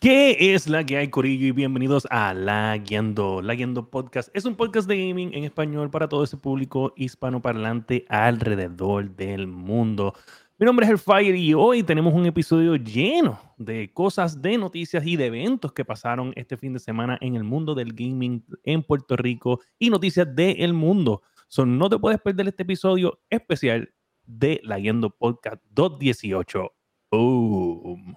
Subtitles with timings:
[0.00, 1.48] ¿Qué es la que hay, Corillo?
[1.48, 3.42] Y bienvenidos a La Guiando.
[3.42, 3.54] La
[3.90, 9.46] Podcast es un podcast de gaming en español para todo ese público hispanoparlante alrededor del
[9.46, 10.14] mundo.
[10.58, 15.16] Mi nombre es Hellfire y hoy tenemos un episodio lleno de cosas, de noticias y
[15.16, 19.18] de eventos que pasaron este fin de semana en el mundo del gaming en Puerto
[19.18, 21.20] Rico y noticias del mundo.
[21.46, 23.92] So, no te puedes perder este episodio especial
[24.24, 26.72] de La Guiando Podcast 218.
[27.10, 28.16] Boom.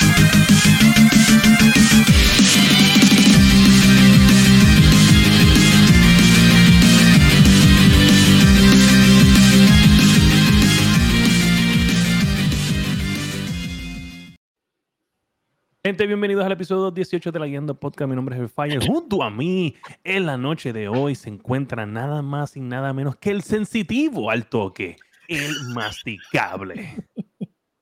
[15.91, 18.09] Gente, bienvenidos al episodio 18 de la Guiando Podcast.
[18.09, 18.79] Mi nombre es Fire.
[18.87, 23.17] Junto a mí, en la noche de hoy, se encuentra nada más y nada menos
[23.17, 24.95] que el sensitivo al toque,
[25.27, 26.95] el masticable.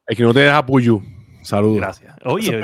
[0.07, 1.03] Es que no te deja Puyu.
[1.43, 1.77] Saludos.
[1.77, 2.15] Gracias.
[2.25, 2.59] Oye,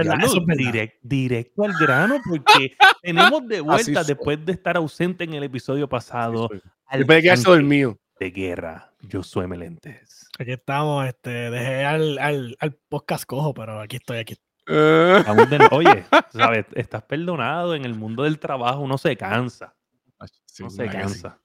[1.04, 6.50] directo al grano, porque tenemos de vuelta, después de estar ausente en el episodio pasado,
[6.88, 7.96] al de.
[8.20, 10.28] De guerra, yo soy Melentes.
[10.40, 14.34] Aquí estamos, este, dejé al, al, al podcast cojo, pero aquí estoy, aquí
[14.68, 15.24] eh.
[15.72, 16.66] Oye, ¿sabes?
[16.74, 19.76] Estás perdonado en el mundo del trabajo, uno se cansa.
[20.60, 21.40] no se cansa.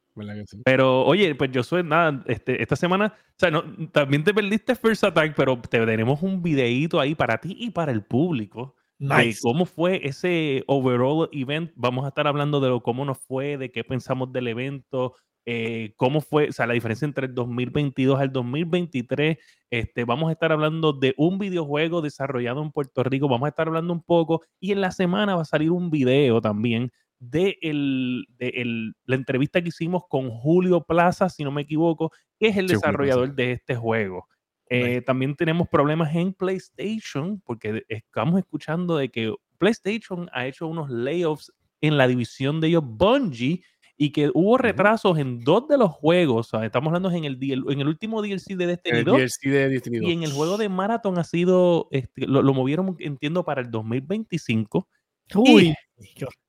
[0.64, 4.74] Pero, oye, pues yo soy nada, este, esta semana, o sea, no, también te perdiste
[4.74, 8.76] First Attack, pero te tenemos un videíto ahí para ti y para el público.
[8.98, 11.72] De cómo fue ese overall event.
[11.74, 15.14] Vamos a estar hablando de lo, cómo nos fue, de qué pensamos del evento,
[15.52, 19.36] eh, cómo fue, o sea, la diferencia entre el 2022 al 2023.
[19.68, 23.66] Este, vamos a estar hablando de un videojuego desarrollado en Puerto Rico, vamos a estar
[23.66, 28.26] hablando un poco y en la semana va a salir un video también de, el,
[28.38, 32.68] de la entrevista que hicimos con Julio Plaza, si no me equivoco, que es el
[32.68, 34.28] desarrollador de este juego.
[34.68, 40.88] Eh, también tenemos problemas en PlayStation, porque estamos escuchando de que PlayStation ha hecho unos
[40.90, 43.64] layoffs en la división de ellos, Bungie,
[44.02, 46.54] y que hubo retrasos en dos de los juegos.
[46.62, 49.38] estamos hablando en el, en el último DLC de Destiny 2.
[49.42, 54.88] Y en el juego de Marathon ha sido, este, lo, movieron, entiendo, para el 2025.
[55.34, 55.74] Uy,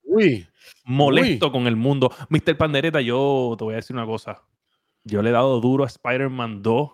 [0.06, 0.48] uy,
[0.86, 2.10] molesto con el mundo.
[2.30, 2.56] Mr.
[2.56, 4.42] Pandereta, yo te voy a decir una cosa.
[5.04, 6.90] Yo le he dado duro a Spider-Man 2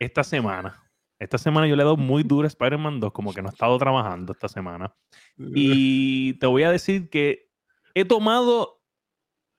[0.00, 0.82] esta semana.
[1.20, 3.52] Esta semana yo le he dado muy duro a Spider-Man 2, como que no he
[3.52, 4.92] estado trabajando esta semana.
[5.54, 7.52] Y te voy a decir que
[7.94, 8.81] he tomado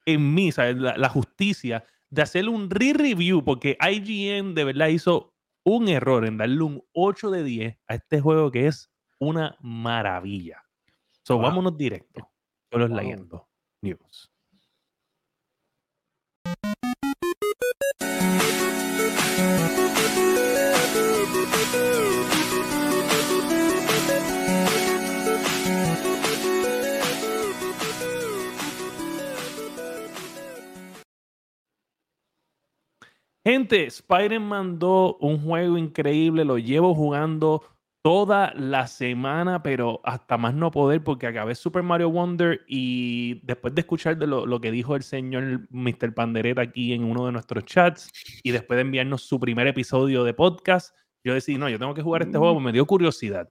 [0.06, 5.34] en mí, La, justicia de hacerle un re-review, porque IGN de verdad hizo
[5.66, 10.64] un error en darle un 8 de 10 a este juego que es una maravilla.
[11.24, 12.30] So, vámonos directo
[12.70, 13.48] con los leyendo
[13.82, 14.33] news.
[33.46, 37.62] Gente, Spider-Man 2, un juego increíble, lo llevo jugando
[38.02, 43.76] toda la semana, pero hasta más no poder porque acabé Super Mario Wonder y después
[43.76, 46.14] de escuchar de lo, que dijo el señor Mr.
[46.14, 48.10] Pandereta aquí en uno de nuestros chats
[48.44, 52.02] y después de enviarnos su primer episodio de podcast, yo decidí, no, yo tengo que
[52.02, 53.50] jugar este juego, me dio curiosidad.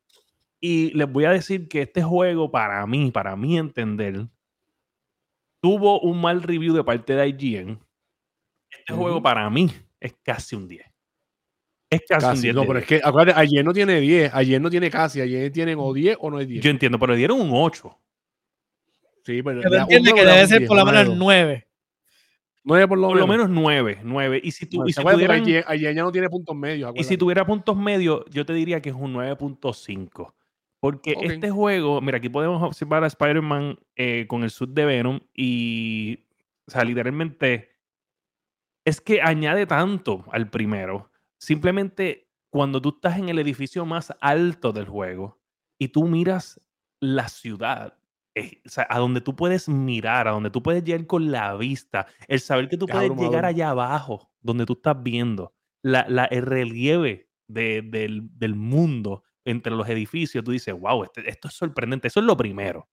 [0.58, 4.26] Y les voy a decir que este juego para mí, para mí entender,
[5.60, 7.78] tuvo un mal review de parte de IGN
[8.78, 10.84] este juego para mí es casi un 10.
[11.90, 12.54] Es casi, un 10.
[12.54, 15.76] No, pero es que acuérdate, ayer no tiene 10, ayer no tiene casi, ayer tienen
[15.78, 16.64] o 10 o no es 10.
[16.64, 17.98] Yo entiendo, pero le dieron un 8.
[19.24, 19.62] Sí, pero.
[19.62, 21.68] Yo entiende que debe ser por lo menos 9.
[22.64, 23.26] 9 por lo por menos.
[23.26, 24.40] Por lo menos 9, 9.
[24.42, 26.92] Y si, tú, y si tuvieran, ayer, ayer, ya no tiene puntos medios.
[26.94, 30.32] Y si tuviera puntos medios, yo te diría que es un 9.5.
[30.80, 35.20] Porque este juego, mira, aquí podemos observar a Spider-Man eh, con el sud de Venom
[35.32, 36.24] y,
[36.66, 37.71] o sea, literalmente
[38.84, 41.10] es que añade tanto al primero.
[41.38, 45.40] Simplemente cuando tú estás en el edificio más alto del juego
[45.78, 46.60] y tú miras
[47.00, 47.96] la ciudad,
[48.34, 51.54] eh, o sea, a donde tú puedes mirar, a donde tú puedes llegar con la
[51.56, 56.42] vista, el saber que tú puedes llegar allá abajo, donde tú estás viendo, la, el
[56.42, 62.08] relieve del, mundo entre los edificios, tú dices, wow, este, esto es sorprendente.
[62.08, 62.88] Eso es lo primero.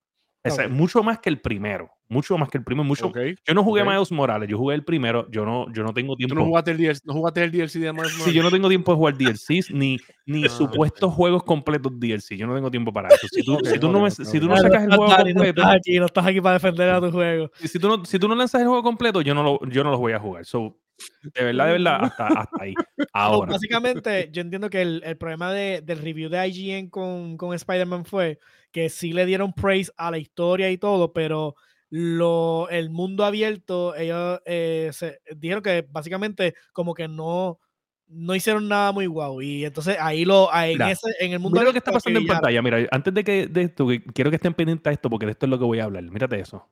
[0.69, 1.89] Mucho más que el primero.
[2.07, 2.83] Mucho más que el primero.
[2.83, 5.29] Mucho, Yo no jugué Miles Morales, yo jugué el primero.
[5.29, 6.33] Yo no, yo no tengo tiempo.
[6.33, 8.23] ¿Tú no jugaste el DLC, no jugaste el DLC de Miles Morales?
[8.23, 12.35] Sí, yo no tengo tiempo de jugar DLCs ni, ni ah, supuestos juegos completos DLC.
[12.35, 13.27] Yo no tengo tiempo para eso.
[13.29, 15.39] Si tú, si tú no, me, si tú no sacas el juego completo.
[15.39, 17.51] No estás aquí, no estás aquí para defender a tu juego.
[17.53, 19.91] Si tú no, si tú no lanzas el juego completo, yo no lo, yo no
[19.91, 20.45] lo voy a jugar.
[20.45, 20.79] So,
[21.21, 22.73] de verdad, de verdad, hasta, hasta ahí.
[23.13, 23.53] Ahora.
[23.53, 28.05] básicamente, yo entiendo que el, el problema de, del review de IGN con, con Spider-Man
[28.05, 28.39] fue
[28.71, 31.55] que sí le dieron praise a la historia y todo, pero
[31.89, 37.59] lo, el mundo abierto, ellos eh, se, dijeron que básicamente como que no,
[38.07, 39.41] no hicieron nada muy guau.
[39.41, 42.27] Y entonces ahí lo, en, ese, en el mundo mira lo que está pasando en
[42.27, 42.61] pantalla.
[42.61, 45.45] Mira, antes de que de esto, quiero que estén pendientes a esto porque de esto
[45.45, 46.03] es lo que voy a hablar.
[46.03, 46.67] Mírate eso.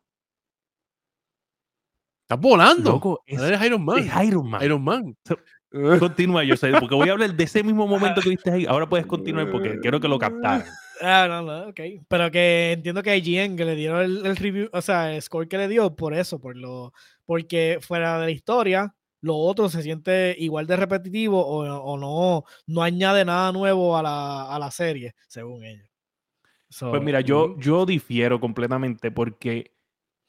[2.28, 2.92] Estás volando.
[2.92, 4.00] Loco, es, Iron Man.
[4.00, 4.62] Es Iron Man.
[4.62, 5.18] Iron Man.
[5.98, 8.66] Continúa, yo sé, porque voy a hablar de ese mismo momento que viste ahí.
[8.66, 10.66] Ahora puedes continuar porque quiero que lo captaran.
[11.00, 11.80] Ah, no, no, ok.
[12.06, 15.58] Pero que entiendo que IGN que le dieron el, review, o sea, el score que
[15.58, 16.92] le dio por eso, por lo,
[17.24, 22.84] porque fuera de la historia, lo otro se siente igual de repetitivo o, no, no
[22.84, 25.88] añade nada nuevo a la, a la serie, según ellos.
[26.78, 29.77] pues mira, yo, yo difiero completamente porque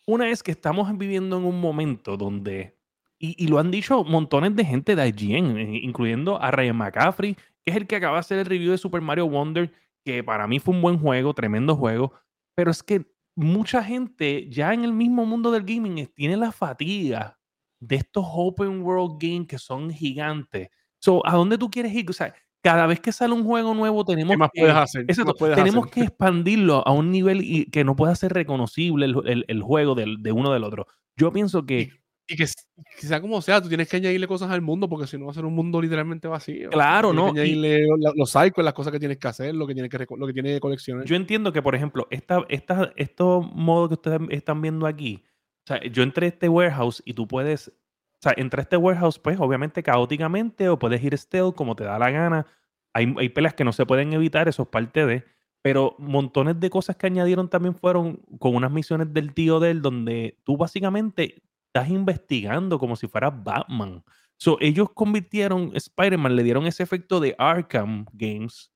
[0.09, 2.79] una vez que estamos viviendo en un momento donde
[3.19, 7.77] y, lo han dicho montones de gente de IGN, incluyendo a Ryan McCaffrey, que es
[7.77, 9.73] el que acaba de hacer el review de Super Mario Wonder,
[10.05, 12.13] que para mí fue un buen juego, tremendo juego,
[12.55, 17.39] pero es que mucha gente ya en el mismo mundo del gaming tiene la fatiga
[17.81, 20.71] de estos open world games que son gigantes.
[21.01, 22.09] So, ¿A dónde tú quieres ir?
[22.09, 25.07] O sea, cada vez que sale un juego nuevo tenemos que, hacer?
[25.55, 29.95] tenemos que expandirlo a un nivel y que no pueda ser reconocible el, el, juego
[29.95, 30.87] del, de uno del otro.
[31.17, 31.91] Yo pienso que
[32.31, 35.25] y que, sea como sea, tú tienes que añadirle cosas al mundo porque si no
[35.25, 36.69] va a ser un mundo literalmente vacío.
[36.69, 37.29] Claro, ¿no?
[37.29, 40.33] añadirle los cycles, las cosas que tienes que hacer, lo que tienes que, lo que
[40.35, 41.07] tiene que coleccionar.
[41.07, 45.25] Yo entiendo que, por ejemplo, esta, esta, estos modos que ustedes están viendo aquí,
[45.65, 47.73] o sea, yo entré a este warehouse y tú puedes,
[48.19, 51.85] o sea, entré a este warehouse, pues obviamente caóticamente o puedes ir stealth como te
[51.85, 52.47] da la gana.
[52.93, 55.25] Hay, hay peleas que no se pueden evitar, eso es parte de.
[55.63, 59.83] Pero montones de cosas que añadieron también fueron con unas misiones del tío de él,
[59.83, 64.03] donde tú básicamente estás investigando como si fueras Batman.
[64.37, 68.73] So, ellos convirtieron Spider-Man, le dieron ese efecto de Arkham Games,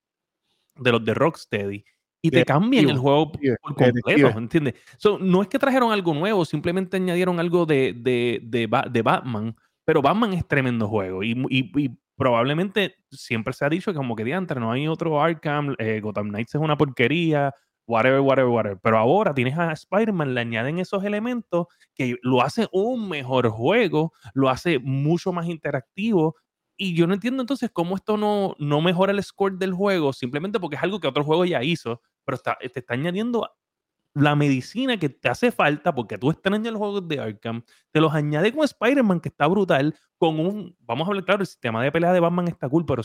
[0.76, 1.84] de los de Rocksteady,
[2.22, 4.74] y te cambian el juego por completo, ¿entiendes?
[4.96, 9.56] So, no es que trajeron algo nuevo, simplemente añadieron algo de, de, de, de Batman,
[9.84, 14.22] pero Batman es tremendo juego y, y, probablemente siempre se ha dicho que como que
[14.22, 17.52] diantre, no hay otro Arkham, eh, Gotham Knights es una porquería,
[17.86, 18.78] whatever, whatever, whatever.
[18.80, 24.12] Pero ahora tienes a Spider-Man, le añaden esos elementos que lo hace un mejor juego,
[24.34, 26.36] lo hace mucho más interactivo.
[26.76, 30.60] Y yo no entiendo entonces cómo esto no, no mejora el score del juego, simplemente
[30.60, 33.50] porque es algo que otro juego ya hizo, pero está, te está añadiendo
[34.14, 38.12] la medicina que te hace falta porque tú extrañas los juegos de Arkham, te los
[38.12, 41.90] añade con Spider-Man que está brutal, con un, vamos a hablar claro, el sistema de
[41.90, 43.02] pelea de Batman está cool, pero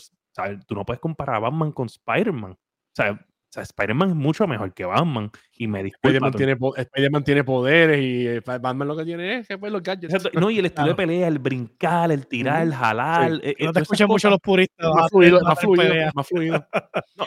[0.68, 2.52] tú no puedes comparar a Batman con Spider-Man.
[2.52, 2.58] O
[2.94, 5.32] sea, o sea, Spider-Man es mucho mejor que Batman.
[5.58, 6.10] Y me disculpa.
[6.10, 10.34] Spider-Man tiene, poderes y eh, Batman lo que tiene es que pues, los gadgets.
[10.34, 13.40] No, y el estilo de pelea, el brincar, el tirar, el jalar.
[13.42, 14.94] Eh, no te escuchan mucho los puristas.
[14.94, 16.68] Más fluido, más fluido, más fluido.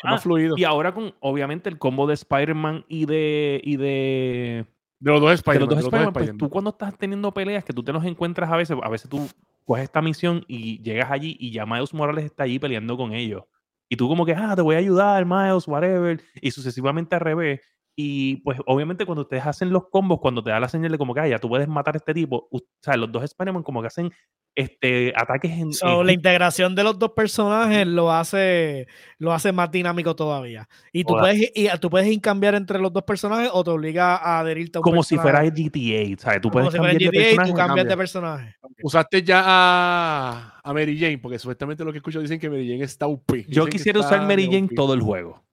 [0.02, 0.54] Ah, fluido.
[0.56, 4.66] Y ahora con, obviamente, el combo de Spider-Man y de, y de...
[4.98, 6.12] De los dos Spider-Man.
[6.12, 9.08] pues tú cuando estás teniendo peleas, que tú te los encuentras a veces, a veces
[9.10, 9.28] tú
[9.64, 13.44] coges esta misión y llegas allí y ya Miles Morales está allí peleando con ellos.
[13.90, 17.60] Y tú como que, ah, te voy a ayudar, Miles, whatever, y sucesivamente al revés.
[17.96, 21.12] Y pues obviamente cuando ustedes hacen los combos, cuando te da la señal de como
[21.12, 23.80] que, ah, ya tú puedes matar a este tipo, o sea, los dos Spider-Man como
[23.80, 24.12] que hacen
[24.54, 25.70] este, ataques en,
[26.04, 30.68] La integración de los dos personajes lo hace, lo hace más dinámico todavía.
[30.92, 34.40] Y tú, puedes, y tú puedes cambiar entre los dos personajes o te obliga a
[34.40, 36.40] adherirte a un Como si fuera GTA, ¿sabes?
[36.40, 37.50] Tú puedes cambiar de personaje.
[37.50, 38.56] Tú cambias de personaje.
[38.82, 42.84] Usaste ya a, a, Mary Jane, porque supuestamente lo que escucho dicen que Mary Jane
[42.84, 43.30] está UP.
[43.48, 45.44] Yo quisiera usar Mary Jane todo el juego.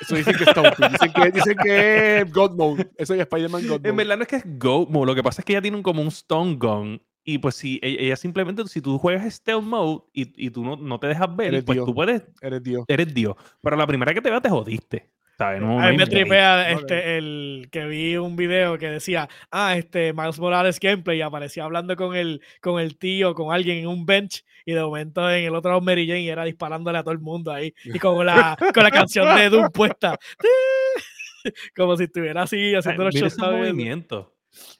[0.00, 0.90] Eso dicen que está UP.
[0.90, 2.90] Dicen que, dicen que es God Mode.
[2.96, 3.88] Eso es Spider-Man God Mode.
[3.88, 5.06] En verdad no es que es God Mode.
[5.06, 7.96] Lo que pasa es que ella tiene como un Stone Gun y pues si e,
[8.06, 11.64] ella simplemente, si tú juegas stealth mode y, y tú no, no, te dejas ver,
[11.64, 12.22] pues tú puedes.
[12.40, 12.84] Eres Dios.
[12.88, 13.36] Eres Dios.
[13.62, 15.10] Pero la primera que te vea te jodiste.
[15.38, 15.62] ¿sabes?
[15.62, 20.38] a mí me tripea este, el que vi un video que decía, ah, este Miles
[20.38, 24.44] Morales gameplay y aparecía hablando con el, con el tío, con alguien en un bench
[24.64, 27.74] y de momento en el otro Mary Jane era disparándole a todo el mundo ahí
[27.84, 30.18] y con la, con la canción de Doom puesta.
[31.76, 33.36] Como si estuviera así haciendo los shows.
[33.38, 34.28] movimientos.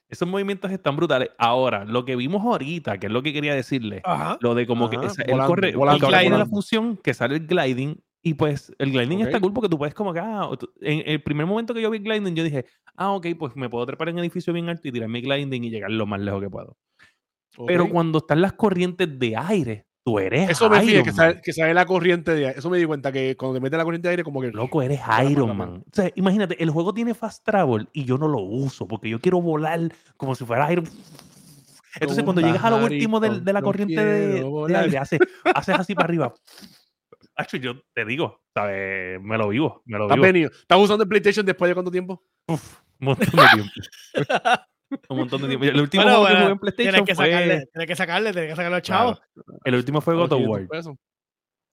[0.09, 1.31] Esos movimientos están brutales.
[1.39, 4.03] Ahora, lo que vimos ahorita, que es lo que quería decirle,
[4.41, 8.93] lo de como que él corre, la función que sale el gliding, Y pues el
[8.93, 10.49] gliding está cool porque tú puedes como que, ah,
[10.81, 13.85] en el primer momento que yo vi gliding, yo dije, ah, ok, pues me puedo
[13.87, 16.41] trepar en un edificio bien alto y tirar mi gliding y llegar lo más lejos
[16.41, 16.77] que puedo.
[17.67, 21.53] Pero cuando están las corrientes de aire, tú eres Eso me fije, que sale, que
[21.53, 22.59] sale la corriente de aire.
[22.59, 24.51] Eso me di cuenta que cuando te metes la corriente de aire, como que.
[24.51, 25.85] Loco, eres Iron Man.
[25.87, 29.21] O sea, imagínate, el juego tiene fast travel y yo no lo uso porque yo
[29.21, 29.81] quiero volar
[30.17, 30.89] como si fuera Iron
[32.01, 35.21] Entonces, cuando llegas a lo último de, de la corriente de, de, aire, haces,
[35.55, 36.35] haces así para arriba.
[37.35, 39.21] Hacho, yo te digo, ¿sabes?
[39.23, 40.21] Me lo vivo, me lo vivo.
[40.21, 40.51] Venido.
[40.51, 42.23] ¿Estás usando el PlayStation después de cuánto tiempo?
[42.47, 43.73] Uf, un montón de tiempo.
[45.09, 45.67] un montón de tiempo.
[45.67, 48.57] El último juego que jugué en PlayStation tienes que sacarle, Tienes que sacarle, tienes que
[48.57, 49.23] sacarle a los chavos.
[49.65, 50.67] El último fue God of War.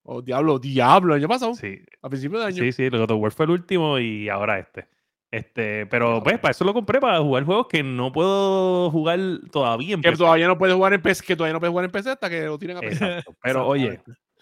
[0.02, 1.54] Oh, diablo, diablo, ¿año pasado?
[1.54, 1.78] Sí.
[2.02, 2.56] A principio de año.
[2.56, 4.88] Sí, sí, el God of War fue el último y ahora este.
[5.30, 9.20] Este, pero pues para eso lo compré para jugar juegos que no puedo jugar
[9.52, 11.92] todavía en que todavía no puedes jugar en PC, que todavía no puedes jugar en
[11.92, 13.22] PC hasta que lo tienen a PC.
[13.42, 14.00] pero oye,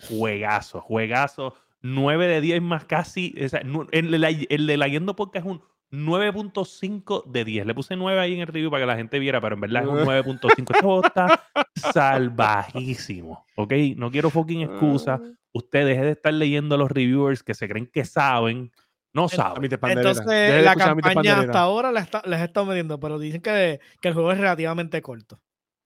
[0.09, 1.55] juegazo, juegazo.
[1.83, 3.35] 9 de 10 más casi.
[3.45, 7.67] O sea, el, el, el, de la Yendo Podcast es un 9.5 de 10.
[7.67, 9.83] Le puse 9 ahí en el review para que la gente viera, pero en verdad
[9.83, 10.75] es un 9.5.
[10.75, 13.47] Esto está salvajísimo.
[13.57, 13.73] ¿Ok?
[13.97, 15.21] No quiero fucking excusa.
[15.23, 15.33] Ah.
[15.53, 18.71] Usted deje de estar leyendo a los reviewers que se creen que saben.
[19.15, 19.65] No saben.
[19.65, 22.07] Entonces, la campaña hasta ahora les,
[22.41, 25.41] he estado metiendo, pero dicen que, que, el juego es relativamente corto.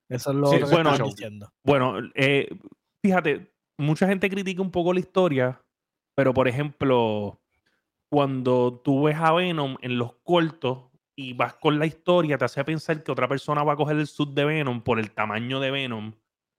[0.09, 1.53] Eso es lo que bueno, están diciendo.
[1.65, 2.49] Bueno, eh,
[3.03, 5.63] fíjate, mucha gente critica un poco la historia,
[6.15, 7.41] pero por ejemplo,
[8.13, 12.63] cuando tú ves a Venom en los cortos y vas con la historia, te hace
[12.63, 15.71] pensar que otra persona va a coger el sud de Venom por el tamaño de
[15.71, 16.13] Venom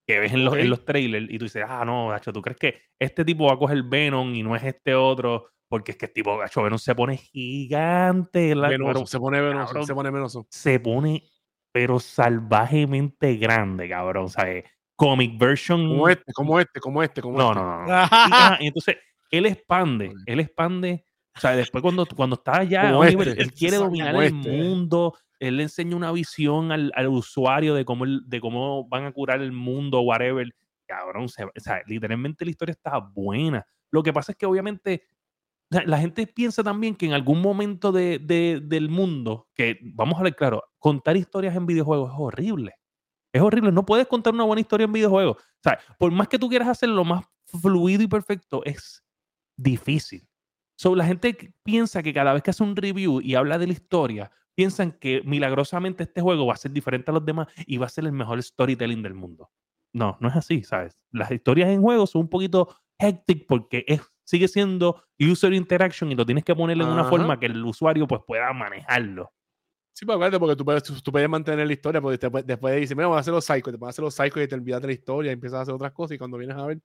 [0.07, 2.57] que ves en los, en los trailers y tú dices, ah, no, gacho, ¿tú crees
[2.57, 5.51] que este tipo va a coger Venom y no es este otro?
[5.69, 8.49] Porque es que el tipo, gacho, Venom se pone gigante.
[9.05, 10.47] se pone venoso, se pone venoso.
[10.49, 11.21] Se pone,
[11.71, 14.63] pero salvajemente grande, cabrón, ¿sabes?
[14.95, 15.87] Comic version.
[15.87, 17.61] Como este, como este, como este, como no, este.
[17.61, 17.87] No, no, no.
[18.59, 18.97] y, entonces,
[19.29, 24.15] él expande, él expande o sea, después cuando, cuando está allá, este, él quiere dominar
[24.15, 24.51] el este.
[24.51, 29.11] mundo, él le enseña una visión al, al usuario de cómo, de cómo van a
[29.11, 30.53] curar el mundo, whatever.
[30.85, 33.65] Cabrón, o sea, literalmente la historia está buena.
[33.89, 35.03] Lo que pasa es que obviamente
[35.69, 40.23] la gente piensa también que en algún momento de, de, del mundo, que vamos a
[40.23, 42.75] ver claro, contar historias en videojuegos es horrible.
[43.31, 43.71] Es horrible.
[43.71, 45.37] No puedes contar una buena historia en videojuegos.
[45.37, 49.03] O sea, por más que tú quieras hacerlo lo más fluido y perfecto, es
[49.57, 50.27] difícil.
[50.75, 53.73] So, la gente piensa que cada vez que hace un review y habla de la
[53.73, 57.87] historia, piensan que milagrosamente este juego va a ser diferente a los demás y va
[57.87, 59.49] a ser el mejor storytelling del mundo.
[59.93, 60.99] No, no es así, ¿sabes?
[61.11, 66.15] Las historias en juego son un poquito hectic porque es, sigue siendo user interaction y
[66.15, 69.31] lo tienes que ponerle en una forma que el usuario pues pueda manejarlo.
[69.95, 72.97] Sí, pues acuérdate, porque tú puedes, tú, puedes mantener la historia, porque después, después dices,
[72.97, 74.81] mira, vamos a hacer los psychos, te vas a hacer los psychos y te olvidas
[74.81, 76.81] de la historia y empiezas a hacer otras cosas y cuando vienes a ver,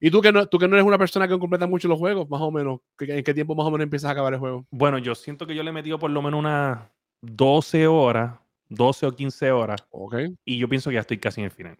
[0.00, 2.28] ¿Y tú que, no, tú que no eres una persona que completa mucho los juegos,
[2.30, 2.80] más o menos?
[2.98, 4.66] ¿En qué tiempo más o menos empiezas a acabar el juego?
[4.70, 6.78] Bueno, yo siento que yo le he metido por lo menos unas
[7.20, 8.38] 12 horas,
[8.70, 9.84] 12 o 15 horas.
[9.90, 10.16] Ok.
[10.44, 11.76] Y yo pienso que ya estoy casi en el final.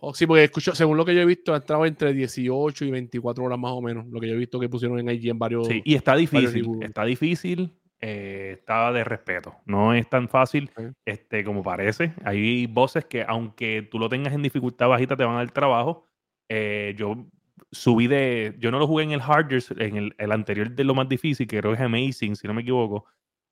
[0.00, 2.90] Oh, sí, porque escucho, según lo que yo he visto, ha entrado entre 18 y
[2.90, 4.06] 24 horas más o menos.
[4.06, 5.66] Lo que yo he visto que pusieron en IG en varios.
[5.66, 6.66] Sí, y está difícil.
[6.82, 7.74] Está difícil.
[8.00, 9.56] Eh, está de respeto.
[9.66, 10.70] No es tan fácil
[11.04, 12.12] este, como parece.
[12.24, 16.06] Hay voces que, aunque tú lo tengas en dificultad bajita, te van a dar trabajo.
[16.48, 17.26] Eh, yo
[17.70, 18.56] subí de.
[18.58, 21.46] Yo no lo jugué en el harder, en el, el, anterior de lo más difícil,
[21.46, 23.06] que creo que es Amazing, si no me equivoco.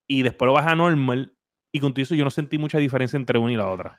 [0.07, 1.33] Y después lo bajé a normal.
[1.73, 3.99] Y con todo eso yo no sentí mucha diferencia entre una y la otra.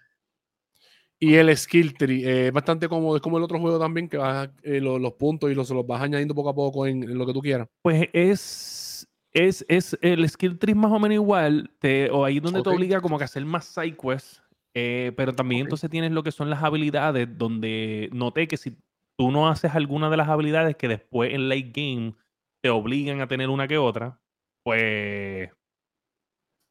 [1.20, 4.18] Y el skill tree eh, es bastante cómodo, es como el otro juego también, que
[4.18, 7.25] vas, eh, los, los, puntos y los, los vas añadiendo poco a poco en, lo
[7.25, 7.68] que tú quieras.
[7.82, 12.62] Pues es, es, es el skill tree más o menos igual, te, o ahí donde
[12.62, 16.32] te obliga como que a hacer más side quests, pero también entonces tienes lo que
[16.32, 18.77] son las habilidades, donde noté que si
[19.18, 22.16] tú no haces alguna de las habilidades que después en late game
[22.62, 24.20] te obligan a tener una que otra,
[24.64, 25.50] pues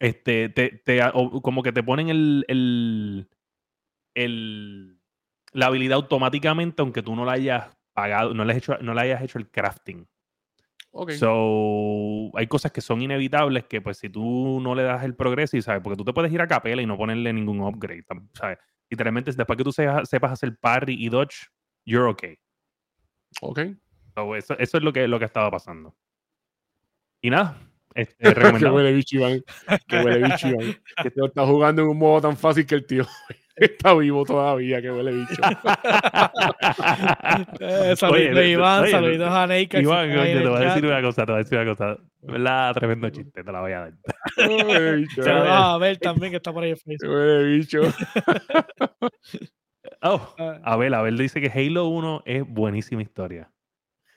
[0.00, 0.82] este, te,
[1.42, 3.28] como que te ponen el, el,
[4.14, 5.00] el,
[5.52, 9.00] la habilidad automáticamente, aunque tú no la hayas pagado, no le, hayas hecho, no le
[9.00, 10.06] hayas hecho el crafting.
[10.90, 11.18] Okay.
[11.18, 15.56] So, hay cosas que son inevitables que, pues, si tú no le das el progreso,
[15.56, 18.58] y sabes, porque tú te puedes ir a capela y no ponerle ningún upgrade, ¿sabes?
[18.88, 21.48] Literalmente, después que tú sepas hacer parry y dodge,
[21.86, 22.36] you're okay.
[23.40, 23.60] Ok.
[24.36, 25.94] eso, eso, es lo que, lo que estaba pasando.
[27.22, 27.58] Y nada.
[27.94, 29.42] Este, que huele bicho, Iván.
[29.88, 30.76] Que huele bicho, Iván.
[31.02, 33.06] Que te está jugando en un modo tan fácil que el tío
[33.56, 34.82] está vivo todavía.
[34.82, 35.40] Que huele bicho.
[37.60, 39.80] eh, saludos Iván, saludos a Neika.
[39.80, 41.96] Iván, te voy a decir una cosa, te voy a decir una cosa.
[42.20, 42.74] ¿Verdad?
[42.74, 43.94] Tremendo chiste, te la voy a dar.
[44.34, 47.10] Se lo vas a ver también que está por ahí en Facebook.
[47.10, 47.80] Huele bicho.
[50.14, 50.60] Oh, ah.
[50.62, 53.50] Abel, Abel dice que Halo 1 es buenísima historia.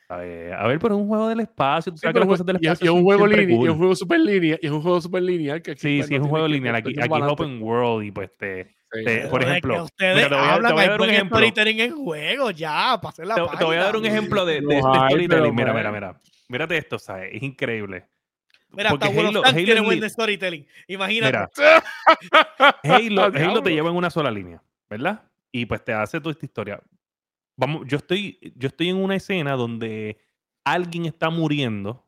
[0.10, 1.92] A ver, pero es un juego del espacio.
[1.92, 2.84] Tú sabes que las cosas del espacio.
[2.84, 3.50] Y es un juego lineal.
[3.50, 4.60] Y es un juego super lineal.
[4.60, 5.62] Y es un juego super lineal.
[5.62, 6.76] Que sí, sí, es un juego lineal.
[6.76, 8.76] Aquí, aquí es open world y pues te.
[9.30, 11.38] por ejemplo, ustedes te voy a, hablan, te voy a dar un ejemplo.
[11.38, 14.80] storytelling en juego, ya, pasé la te, te voy a dar un ejemplo de, de,
[14.80, 15.54] storytelling.
[15.54, 16.20] Mira, mira, mira.
[16.48, 17.30] Mírate esto, ¿sabes?
[17.32, 18.08] Es increíble.
[18.72, 20.66] Mira, Porque hasta Halo, Halo, tiene buen storytelling.
[20.88, 21.38] Imagínate.
[21.56, 21.84] Mira,
[22.84, 25.22] Halo, Halo te lleva en una sola línea, ¿verdad?
[25.52, 26.82] Y pues te hace toda esta historia.
[27.58, 30.18] Vamos, yo estoy, yo estoy en una escena donde
[30.64, 32.08] alguien está muriendo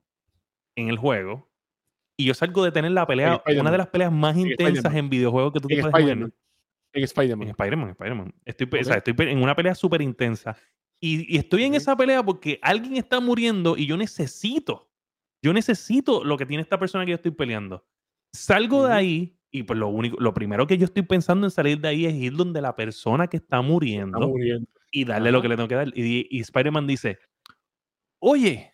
[0.75, 1.51] en el juego
[2.17, 5.53] y yo salgo de tener la pelea, una de las peleas más intensas en videojuegos
[5.53, 6.33] que tú te puedes En Spider-Man.
[6.93, 8.33] En Spider-Man, Spider-Man.
[8.45, 10.55] Estoy, o sea, estoy en una pelea súper intensa
[11.03, 14.91] y, estoy en esa pelea porque alguien está muriendo y yo necesito,
[15.41, 17.83] yo necesito lo que tiene esta persona que yo estoy peleando.
[18.33, 21.79] Salgo de ahí y pues lo único, lo primero que yo estoy pensando en salir
[21.79, 24.33] de ahí es ir donde la persona que está muriendo,
[24.91, 25.87] y darle lo que le tengo que dar.
[25.95, 27.19] Y, y Spider-Man dice,
[28.19, 28.73] oye,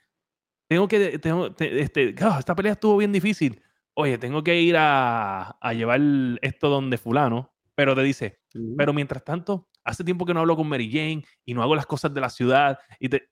[0.67, 3.61] tengo que, tengo, este, esta pelea estuvo bien difícil.
[3.93, 5.99] Oye, tengo que ir a, a llevar
[6.41, 7.53] esto donde fulano.
[7.75, 8.39] Pero te dice,
[8.75, 11.85] pero mientras tanto, hace tiempo que no hablo con Mary Jane y no hago las
[11.85, 12.79] cosas de la ciudad.
[12.99, 13.29] Y te...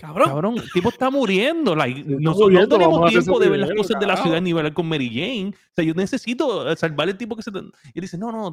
[0.00, 0.28] Cabrón.
[0.28, 1.76] Cabrón, el tipo está muriendo.
[1.76, 5.08] nosotros no tenemos tiempo de ver las cosas de la ciudad ni hablar con Mary
[5.08, 5.52] Jane.
[5.54, 7.50] O sea, yo necesito eh, salvar el tipo que se...
[7.92, 8.52] Y dice, no, no,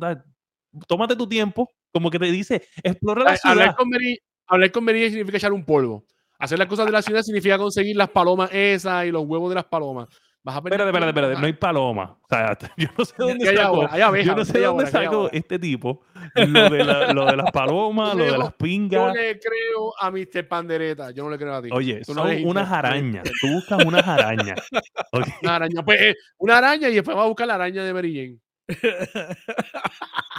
[0.87, 1.69] tómate tu tiempo.
[1.91, 3.57] Como que te dice, explora la ciudad.
[3.57, 6.05] Hablar con Mary, hablar con Mary Jane significa echar un polvo.
[6.39, 9.55] Hacer las cosas de la ciudad significa conseguir las palomas esas y los huevos de
[9.55, 10.09] las palomas.
[10.43, 12.17] Vas a espérate, espérate, espérate, no hay paloma.
[12.19, 13.89] O sea, yo no sé dónde saco,
[14.23, 16.01] yo no sé dónde saco este tipo
[16.35, 18.99] lo de, la, lo de las palomas, lo de las pingas.
[18.99, 20.47] Yo le creo a Mr.
[20.47, 21.69] Pandereta, yo no le creo a ti.
[21.71, 23.29] Oye, son unas arañas.
[23.39, 24.59] Tú buscas unas arañas.
[25.43, 28.15] Una araña, pues eh, una araña y después vas a buscar la araña de Mary
[28.15, 28.39] Jane.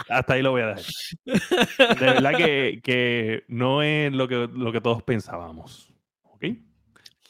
[0.09, 0.83] Hasta ahí lo voy a dejar.
[1.99, 5.93] De verdad que, que no es lo que, lo que todos pensábamos.
[6.23, 6.45] ¿Ok?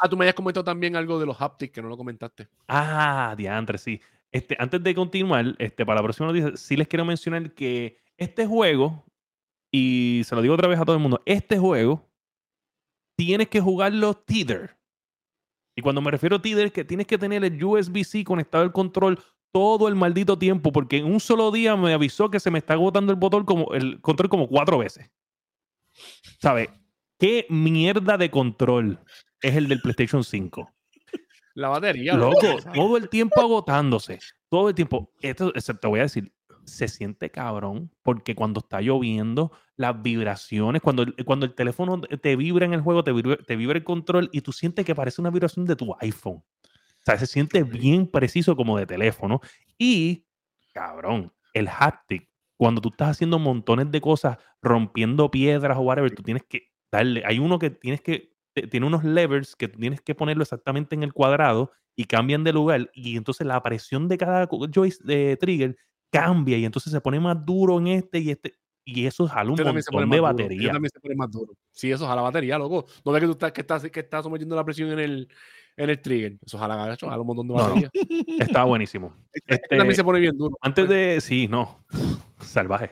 [0.03, 2.49] Ah, tú me habías comentado también algo de los haptics que no lo comentaste.
[2.67, 4.01] Ah, diantre, sí.
[4.33, 8.45] Este, antes de continuar, este, para la próxima noticia, sí les quiero mencionar que este
[8.45, 9.05] juego,
[9.71, 12.05] y se lo digo otra vez a todo el mundo, este juego
[13.15, 14.75] tienes que jugarlo Tether.
[15.73, 19.23] Y cuando me refiero a es que tienes que tener el USB-C conectado al control
[19.53, 22.73] todo el maldito tiempo, porque en un solo día me avisó que se me está
[22.73, 25.09] agotando el botón como el control como cuatro veces.
[26.41, 26.67] ¿Sabes?
[27.17, 28.99] ¿Qué mierda de control?
[29.43, 30.71] Es el del PlayStation 5.
[31.53, 32.15] La batería.
[32.15, 34.19] Loco, todo el tiempo agotándose.
[34.49, 35.11] Todo el tiempo.
[35.21, 36.33] Esto te voy a decir,
[36.65, 42.65] se siente cabrón porque cuando está lloviendo, las vibraciones, cuando, cuando el teléfono te vibra
[42.65, 45.29] en el juego, te vibra, te vibra el control y tú sientes que parece una
[45.29, 46.37] vibración de tu iPhone.
[46.37, 49.41] O sea, se siente bien preciso como de teléfono.
[49.77, 50.25] Y,
[50.73, 56.23] cabrón, el haptic, cuando tú estás haciendo montones de cosas, rompiendo piedras o whatever, tú
[56.23, 60.43] tienes que darle, hay uno que tienes que tiene unos levers que tienes que ponerlo
[60.43, 65.05] exactamente en el cuadrado y cambian de lugar y entonces la presión de cada joystick
[65.05, 65.77] de trigger
[66.11, 68.53] cambia y entonces se pone más duro en este y este
[68.85, 70.71] y eso jala un montón de batería.
[70.71, 71.53] también se pone más duro.
[71.71, 72.85] Sí, eso jala batería, loco.
[73.05, 75.29] No ves que tú estás que estás que estás sometiendo la presión en el
[75.77, 76.37] en el trigger.
[76.45, 77.91] Eso jala, jala un montón de batería.
[78.39, 79.15] Está buenísimo.
[79.45, 80.57] Este, también se pone bien duro.
[80.61, 81.83] Antes de sí, no.
[82.39, 82.91] Salvaje.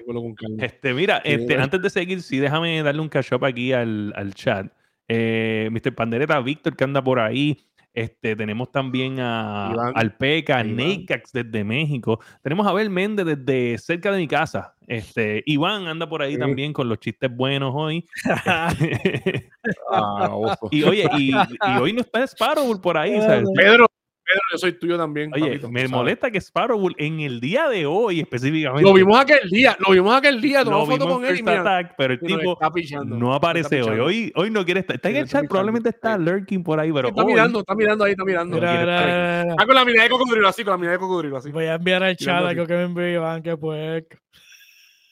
[0.60, 4.34] Este, mira, este, antes de seguir, sí, déjame darle un catch up aquí al, al
[4.34, 4.72] chat.
[5.14, 5.94] Eh, Mr.
[5.94, 7.58] Pandereta, Víctor que anda por ahí.
[7.94, 12.22] Este, tenemos también a Alpeca, a Neikax desde México.
[12.42, 14.74] Tenemos a Abel Méndez desde cerca de mi casa.
[14.88, 18.06] Este, Iván anda por ahí también con los chistes buenos hoy.
[19.94, 21.34] Ah, y oye, y,
[21.80, 23.20] hoy no está Sparrow por ahí.
[23.56, 23.86] Pedro,
[24.32, 25.32] Pedro, yo soy tuyo también.
[25.34, 28.84] Oye, me molesta que Sparrow en el día de hoy específicamente.
[28.84, 31.40] Lo vimos aquel día, lo vimos aquel día, tomó foto con él.
[31.40, 32.58] Y attack, pero el tipo
[33.06, 34.00] no aparece hoy.
[34.00, 34.34] hoy.
[34.36, 34.96] Hoy no quiere estar.
[34.96, 37.10] Está en el chat, probablemente está lurking por ahí, pero.
[37.10, 38.58] Está mirando, está mirando ahí, está mirando.
[38.58, 41.52] Está con la mirada de cocodrilo así, con la mirada de cocodrilo así.
[41.52, 44.06] Voy a enviar al chat algo que me envíe Iván, que pues.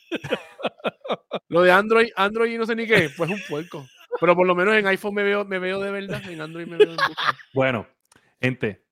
[1.49, 3.85] lo de Android, Android no sé ni qué, pues un puerco.
[4.19, 6.77] Pero por lo menos en iPhone me veo, me veo de verdad, en Android me
[6.77, 6.97] veo de
[7.53, 7.87] Bueno,
[8.41, 8.83] gente,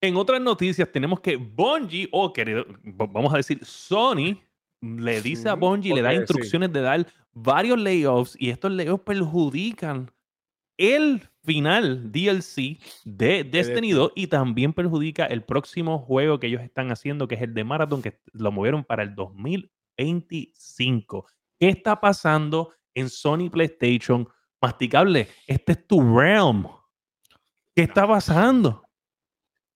[0.00, 4.40] en otras noticias tenemos que Bungie, o querido, vamos a decir Sony,
[4.80, 10.10] le dice a Bungie, le da instrucciones de dar varios layoffs y estos layoffs perjudican
[10.76, 16.92] el final DLC de Destiny 2 y también perjudica el próximo juego que ellos están
[16.92, 21.26] haciendo, que es el de Marathon, que lo movieron para el 2025.
[21.58, 24.28] ¿Qué está pasando en Sony PlayStation?
[24.62, 26.66] Masticable, este es tu realm.
[27.74, 28.87] ¿Qué está pasando?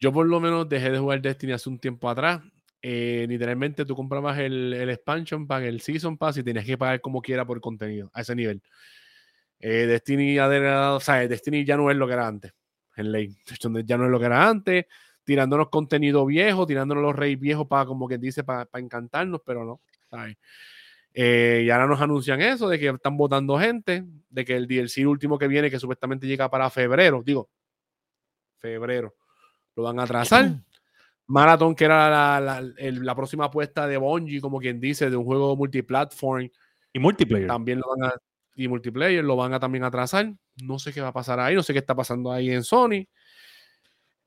[0.03, 2.43] Yo por lo menos dejé de jugar Destiny hace un tiempo atrás.
[2.83, 7.01] Eh, literalmente tú comprabas el, el, expansion pack, el season pass y tenías que pagar
[7.01, 8.61] como quiera por contenido, a ese nivel.
[9.61, 12.53] Eh, Destiny, o sea, Destiny ya no es lo que era antes.
[12.97, 13.29] En ley.
[13.87, 14.87] Ya no es lo que era antes.
[15.23, 19.81] Tirándonos contenido viejo, tirándonos los reyes viejos para, como quien dice, para, encantarnos, pero no.
[21.15, 25.07] Eh, y ahora nos anuncian eso, de que están votando gente, de que el DLC
[25.07, 27.49] último que viene, que supuestamente llega para febrero, digo,
[28.59, 29.15] febrero,
[29.77, 30.57] lo van a atrasar.
[31.27, 36.51] Marathon, que era la, próxima apuesta de Bungie, como quien dice, de un juego multiplatform.
[36.93, 37.49] Y multiplayer.
[37.49, 38.15] También lo van a,
[38.55, 40.33] y multiplayer lo van a también atrasar.
[40.63, 43.07] No sé qué va a pasar ahí, no sé qué está pasando ahí en Sony.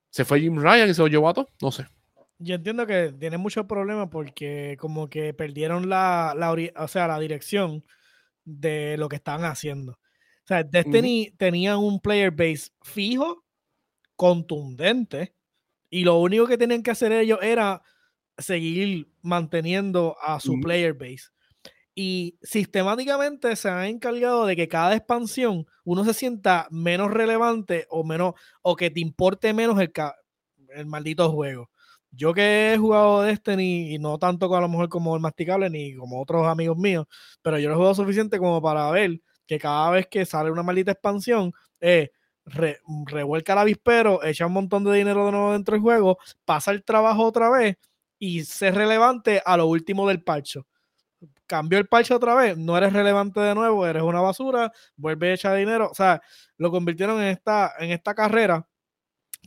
[0.09, 1.85] Se fue Jim Ryan y se lo llevó a todo, no sé.
[2.37, 6.35] Yo entiendo que tiene muchos problemas porque como que perdieron la,
[6.77, 7.85] o sea, la dirección
[8.43, 9.93] de lo que estaban haciendo.
[9.93, 13.45] O sea, Destiny tenía un player base fijo,
[14.15, 15.34] contundente,
[15.95, 17.81] y lo único que tenían que hacer ellos era
[18.37, 21.29] seguir manteniendo a su player base.
[21.95, 28.03] Y sistemáticamente se han encargado de que cada expansión uno se sienta menos relevante o
[28.03, 29.93] menos o que te importe menos el,
[30.75, 31.69] el maldito juego.
[32.11, 35.95] Yo que he jugado Destiny y no tanto a lo mejor como el masticable ni
[35.95, 37.05] como otros amigos míos,
[37.41, 40.61] pero yo lo he jugado suficiente como para ver que cada vez que sale una
[40.61, 42.11] maldita expansión, eh,
[42.45, 46.83] revuelca el avispero, echa un montón de dinero de nuevo dentro del juego, pasa el
[46.83, 47.77] trabajo otra vez
[48.19, 50.67] y ser relevante a lo último del parcho.
[51.47, 55.33] Cambió el parche otra vez, no eres relevante de nuevo, eres una basura, vuelve a
[55.35, 55.89] echar dinero.
[55.91, 56.21] O sea,
[56.57, 58.67] lo convirtieron en esta, en esta carrera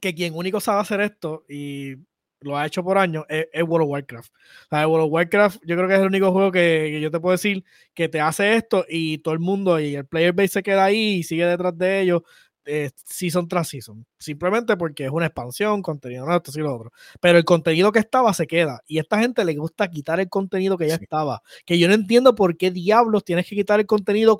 [0.01, 1.97] que quien único sabe hacer esto y
[2.41, 4.33] lo ha hecho por años es, World of Warcraft.
[4.33, 7.11] O sea, World of Warcraft yo creo que es el único juego que, que, yo
[7.11, 10.49] te puedo decir que te hace esto y todo el mundo y el player base
[10.49, 12.23] se queda ahí y sigue detrás de ellos
[12.71, 14.05] eh, season tras season.
[14.19, 16.93] Simplemente porque es una expansión, contenido no, esto y lo otro.
[17.21, 18.83] Pero el contenido que estaba se queda.
[18.87, 21.43] Y a esta gente le gusta quitar el contenido que ya estaba.
[21.65, 24.39] Que yo no entiendo por qué diablos tienes que quitar el contenido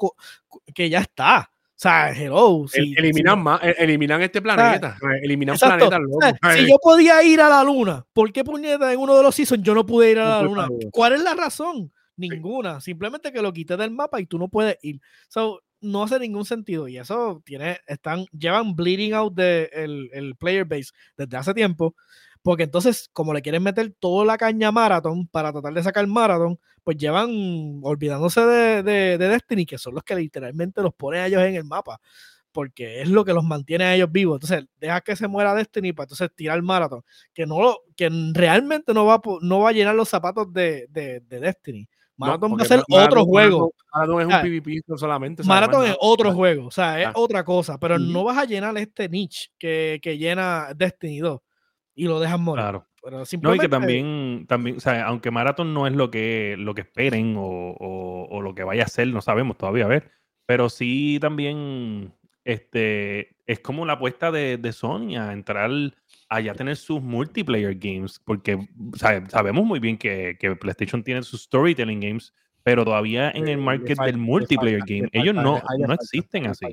[0.75, 1.51] que ya está.
[1.79, 2.67] O sea, hello.
[2.75, 4.99] eliminan, más, eliminan este planeta.
[5.23, 6.01] eliminan planetas.
[6.57, 9.63] si yo podía ir a la luna, ¿por qué puñeta en uno de los seasons
[9.63, 10.69] yo no pude ir a la luna?
[10.91, 11.93] ¿Cuál es la razón?
[12.17, 12.81] Ninguna.
[12.81, 15.01] Simplemente que lo quité del mapa y tú no puedes ir.
[15.29, 16.89] So, no hace ningún sentido.
[16.89, 21.95] Y eso tiene, están, llevan bleeding out de el, player base desde hace tiempo.
[22.43, 26.59] Porque entonces, como le quieren meter toda la caña Marathon para tratar de sacar Marathon,
[26.85, 31.43] pues llevan olvidándose de, de, Destiny, que son los que literalmente los ponen a ellos
[31.43, 32.01] en el mapa.
[32.53, 34.37] Porque es lo que los mantiene a ellos vivos.
[34.37, 37.03] Entonces, deja que se muera Destiny para entonces tirar Marathon.
[37.35, 41.89] Que no que realmente no va, no va a llenar los zapatos de, de Destiny.
[42.19, 43.73] Marathon va a ser otro juego.
[43.95, 45.43] Marathon es un PvP solamente.
[45.45, 49.09] Marathon es otro juego, o sea, es otra cosa, pero no vas a llenar este
[49.09, 51.41] niche que, que, llena Destiny 2
[51.95, 52.63] y lo dejas morir.
[52.63, 52.87] Claro.
[53.03, 56.75] Pero No, y que también, también, o sea, aunque Marathon no es lo que, lo
[56.75, 60.11] que esperen o, o, lo que vaya a ser, no sabemos todavía, a ver.
[60.47, 62.13] Pero sí también
[62.45, 65.71] este, es como la apuesta de, de Sony a entrar
[66.29, 72.01] allá tener sus multiplayer games, porque sabemos muy bien que, que, PlayStation tiene sus storytelling
[72.01, 76.67] games, pero todavía en el market del multiplayer game, ellos no, no existen así.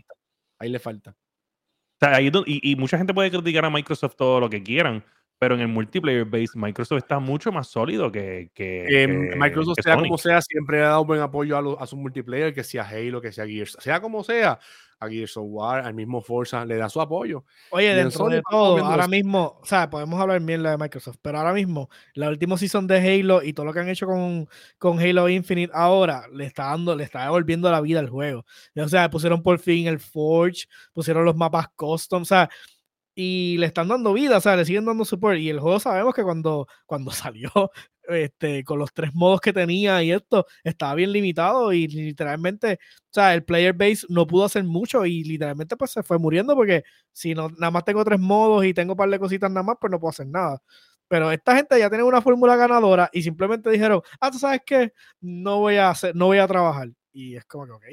[0.59, 1.11] Ahí le falta.
[1.11, 5.03] O sea, ahí, y, y, mucha gente puede criticar a Microsoft todo lo que quieran,
[5.37, 10.17] pero en el multiplayer base Microsoft está mucho más sólido que, que, Microsoft sea como
[10.17, 13.45] sea siempre ha dado buen apoyo a, a su multiplayer que sea Halo que sea
[13.45, 14.59] Gears sea como sea
[14.99, 17.43] a Gears of War, al mismo Forza, le da su apoyo.
[17.71, 21.53] Oye, dentro de todo, ahora mismo, o sea, podemos hablar bien de Microsoft, pero ahora
[21.53, 25.29] mismo, la última season de Halo y todo lo que han hecho con, con Halo
[25.29, 28.45] Infinite ahora, le está dando, le está devolviendo la vida al juego.
[28.75, 32.49] O sea, pusieron por fin el Forge, pusieron los mapas custom, o sea,
[33.15, 35.39] y le están dando vida, o sea, le siguen dando support.
[35.39, 37.49] Y el juego sabemos que cuando, cuando salió
[38.08, 43.13] este, con los tres modos que tenía y esto, estaba bien limitado y literalmente, o
[43.13, 46.84] sea, el player base no pudo hacer mucho y literalmente pues se fue muriendo porque
[47.12, 49.78] si no, nada más tengo tres modos y tengo un par de cositas nada más,
[49.80, 50.62] pues no puedo hacer nada.
[51.08, 54.91] Pero esta gente ya tiene una fórmula ganadora y simplemente dijeron, ah, tú sabes qué,
[55.21, 56.89] no voy a hacer, no voy a trabajar.
[57.13, 57.84] Y es como que, ok,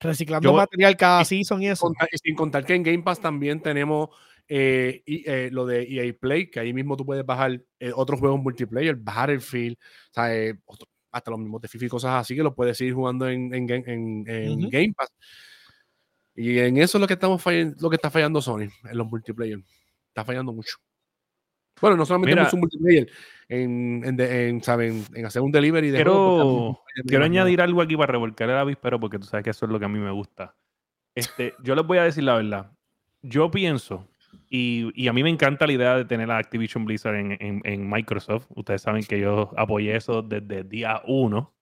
[0.00, 1.90] reciclando material cada season y eso.
[2.12, 4.10] y sin contar que en Game Pass también tenemos
[4.48, 8.20] eh, y, eh, lo de EA Play, que ahí mismo tú puedes bajar eh, otros
[8.20, 9.76] juegos multiplayer, Battlefield,
[10.14, 13.66] hasta los mismos de FIFA y cosas así que lo puedes ir jugando en, en,
[14.26, 15.12] Game Pass.
[16.34, 19.06] Y en eso es lo que estamos fallando, lo que está fallando Sony, en los
[19.06, 19.58] multiplayer.
[20.08, 20.76] Está fallando mucho.
[21.80, 23.10] Bueno, no solamente en un multiplayer,
[23.48, 25.04] en, en, ¿saben?
[25.14, 29.18] en hacer un delivery de Quiero, quiero añadir algo aquí para revolcar el avispero, porque
[29.18, 30.54] tú sabes que eso es lo que a mí me gusta.
[31.14, 32.70] Este, yo les voy a decir la verdad.
[33.22, 34.08] Yo pienso
[34.48, 38.46] y, a mí me encanta la idea de tener a Activision Blizzard en, Microsoft.
[38.54, 41.54] Ustedes saben que yo apoyé eso desde el día uno.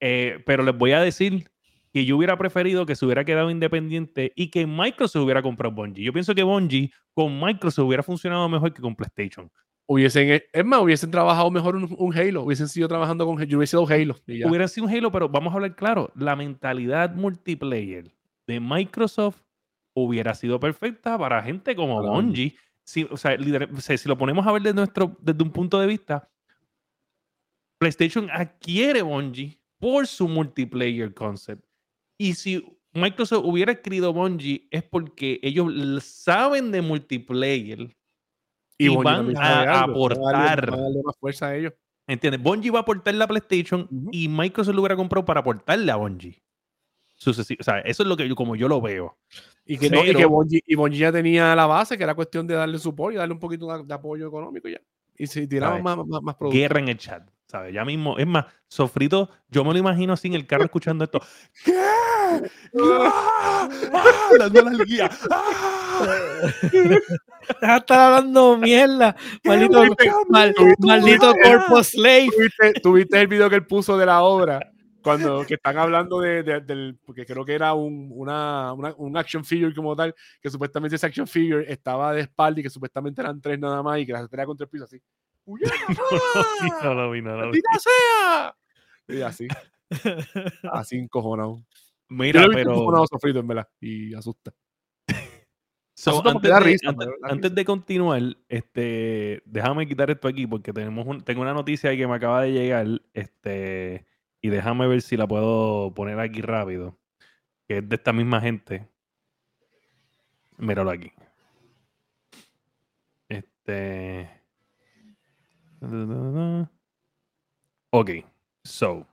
[0.00, 1.50] Eh, pero les voy a decir
[1.92, 6.04] que yo hubiera preferido que se hubiera quedado independiente y que Microsoft hubiera comprado Bungie.
[6.04, 9.50] Yo pienso que Bungie con Microsoft hubiera funcionado mejor que con PlayStation.
[9.86, 13.86] Hubiesen, es más, hubiesen trabajado mejor un, Halo, hubiesen sido trabajando con yo hubiese sido
[13.86, 14.16] Halo.
[14.26, 18.12] Hubiera sido un Halo, pero vamos a hablar claro, la mentalidad multiplayer
[18.46, 19.45] de Microsoft
[19.96, 22.54] hubiera sido perfecta para gente como Bungie.
[22.84, 23.36] Si, o sea,
[23.80, 26.28] si lo ponemos a ver desde, nuestro, desde un punto de vista,
[27.78, 31.64] PlayStation adquiere Bungie por su multiplayer concept.
[32.18, 37.96] Y si Microsoft hubiera escrito Bungie es porque ellos saben de multiplayer
[38.78, 40.70] y, van a, aportar.
[40.70, 41.72] más fuerza a ellos.
[42.06, 42.42] ¿Entiendes?
[42.42, 46.42] Bungie va a aportar la PlayStation y Microsoft lo hubiera comprado para aportarle a Bungie.
[47.24, 49.16] O sea, eso es lo que yo, como yo lo veo.
[49.64, 52.78] Y que, y que Bungie, y ya tenía la base, que era cuestión de darle
[52.78, 54.80] su apoyo, darle un poquito de, apoyo económico ya.
[55.18, 56.60] Y se tiraban más, más, más productos.
[56.60, 57.28] Guerra en el chat.
[57.46, 57.72] ¿Sabes?
[57.72, 61.20] Ya mismo, es más, Sofrito, yo me lo imagino en el carro escuchando esto.
[61.64, 61.74] ¿Qué?
[62.80, 63.68] ¡Ah!
[64.38, 65.10] Dando la guía.
[65.30, 66.48] ¡Ah!
[67.76, 69.14] Estar hablando mierda.
[69.44, 69.84] Maldito,
[70.28, 72.30] mal, maldito Corpo Slave.
[72.82, 74.72] ¿Tuviste, el video que él puso de la obra?
[75.06, 76.98] Cuando que están hablando de, del.
[77.06, 80.12] Porque creo que era un, una, una, un action figure como tal.
[80.40, 84.00] Que supuestamente ese action figure estaba de espalda y que supuestamente eran tres nada más
[84.00, 85.00] y que las tenía contra el piso así.
[86.82, 87.60] no lo vi, no lo vi.
[87.78, 88.56] sea!
[89.06, 89.46] Y así.
[90.72, 91.62] así encojonado.
[92.08, 92.72] Mira, pero.
[92.72, 93.68] Encojonado sofrito, en verdad.
[93.80, 94.52] Y asusta.
[95.06, 101.42] antes, de, risa, antes, de, continuar, este, déjame quitar esto aquí porque tenemos un, tengo
[101.42, 102.86] una noticia que me acaba de llegar.
[103.14, 104.04] Este,
[104.46, 106.96] y déjame ver si la puedo poner aquí rápido.
[107.66, 108.88] Que es de esta misma gente.
[110.56, 111.12] Míralo aquí.
[113.28, 114.30] Este.
[117.90, 118.10] Ok,
[118.62, 119.04] so.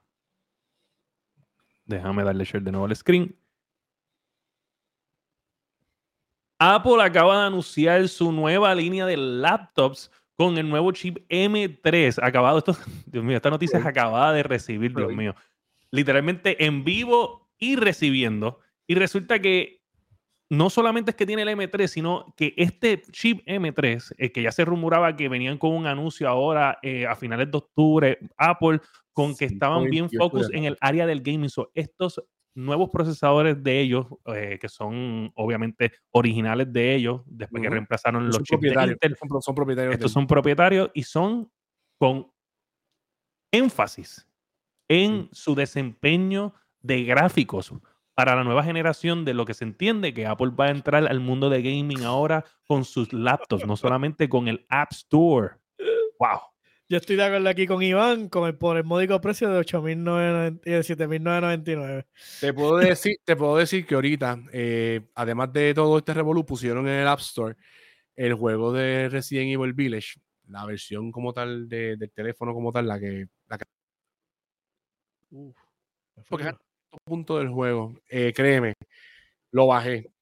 [1.85, 3.35] Déjame darle share de nuevo al screen.
[6.59, 12.19] Apple acaba de anunciar su nueva línea de laptops con el nuevo chip M3.
[12.21, 15.35] Acabado esto, Dios mío, esta noticia es acabada de recibir, Dios mío.
[15.91, 18.59] Literalmente en vivo y recibiendo.
[18.87, 19.81] Y resulta que
[20.49, 24.51] no solamente es que tiene el M3, sino que este chip M3, el que ya
[24.51, 28.79] se rumoraba que venían con un anuncio ahora eh, a finales de octubre, Apple,
[29.13, 31.49] con que estaban bien focus en el área del gaming.
[31.49, 32.21] So, estos
[32.55, 38.43] nuevos procesadores de ellos, eh, que son obviamente originales de ellos, después que reemplazaron los
[38.43, 39.95] chips de Intel, son, propietarios.
[39.95, 41.51] Estos son propietarios y son
[41.97, 42.31] con
[43.51, 44.27] énfasis
[44.87, 47.73] en su desempeño de gráficos
[48.13, 51.19] para la nueva generación de lo que se entiende que Apple va a entrar al
[51.19, 55.55] mundo de gaming ahora con sus laptops, no solamente con el App Store.
[56.19, 56.52] ¡Wow!
[56.89, 62.05] Yo estoy de acuerdo aquí con Iván con el, por el módico precio de 7.999.
[62.41, 66.87] Te puedo decir, te puedo decir que ahorita, eh, además de todo este revolú, pusieron
[66.87, 67.55] en el App Store
[68.15, 70.19] el juego de Resident Evil Village,
[70.49, 73.27] la versión como tal de, del teléfono como tal, la que...
[73.47, 73.65] La que...
[75.31, 75.55] Uf,
[77.03, 78.75] punto del juego, eh, créeme,
[79.51, 80.12] lo bajé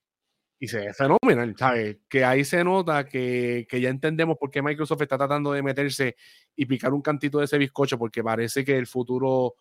[0.61, 1.97] y se ve fenomenal, ¿sabes?
[2.07, 6.15] Que ahí se nota que, que, ya entendemos por qué Microsoft está tratando de meterse
[6.55, 9.55] y picar un cantito de ese bizcocho, porque parece que el futuro,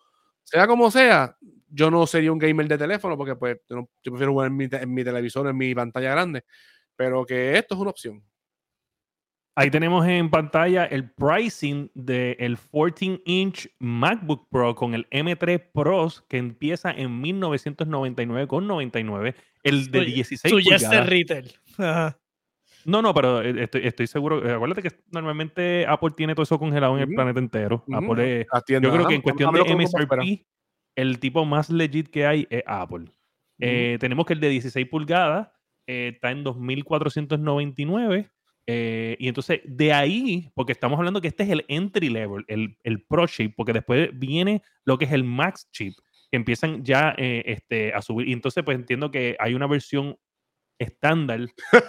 [0.45, 1.39] sea como sea,
[1.71, 4.93] yo no sería un gamer de teléfono, porque pues yo, prefiero jugar en mi, en
[4.93, 6.45] mi televisor, en mi pantalla grande,
[6.95, 8.23] pero que esto es una opción.
[9.57, 16.39] Ahí tenemos en pantalla el pricing del 14-inch MacBook Pro con el M3 Pro que
[16.39, 19.35] empieza en 1999,99.
[19.63, 21.07] El de 16 pulgadas.
[21.07, 21.53] retail.
[22.85, 24.47] No, no, pero eh, estoy, seguro.
[24.47, 27.85] Eh, acuérdate que normalmente Apple tiene todo eso congelado en el planeta entero.
[27.93, 30.47] Apple yo creo que en cuestión de MSRP,
[30.97, 33.07] el tipo más legit que hay es Apple.
[33.59, 35.49] Eh, tenemos que el de 16 pulgadas
[35.87, 38.31] está en 2.499.
[38.73, 42.77] Eh, y entonces de ahí, porque estamos hablando que este es el entry level, el,
[42.85, 45.95] el, Pro Chip, porque después viene lo que es el Max Chip,
[46.31, 48.29] que empiezan ya eh, este, a subir.
[48.29, 50.17] Y entonces, pues entiendo que hay una versión
[50.79, 51.41] estándar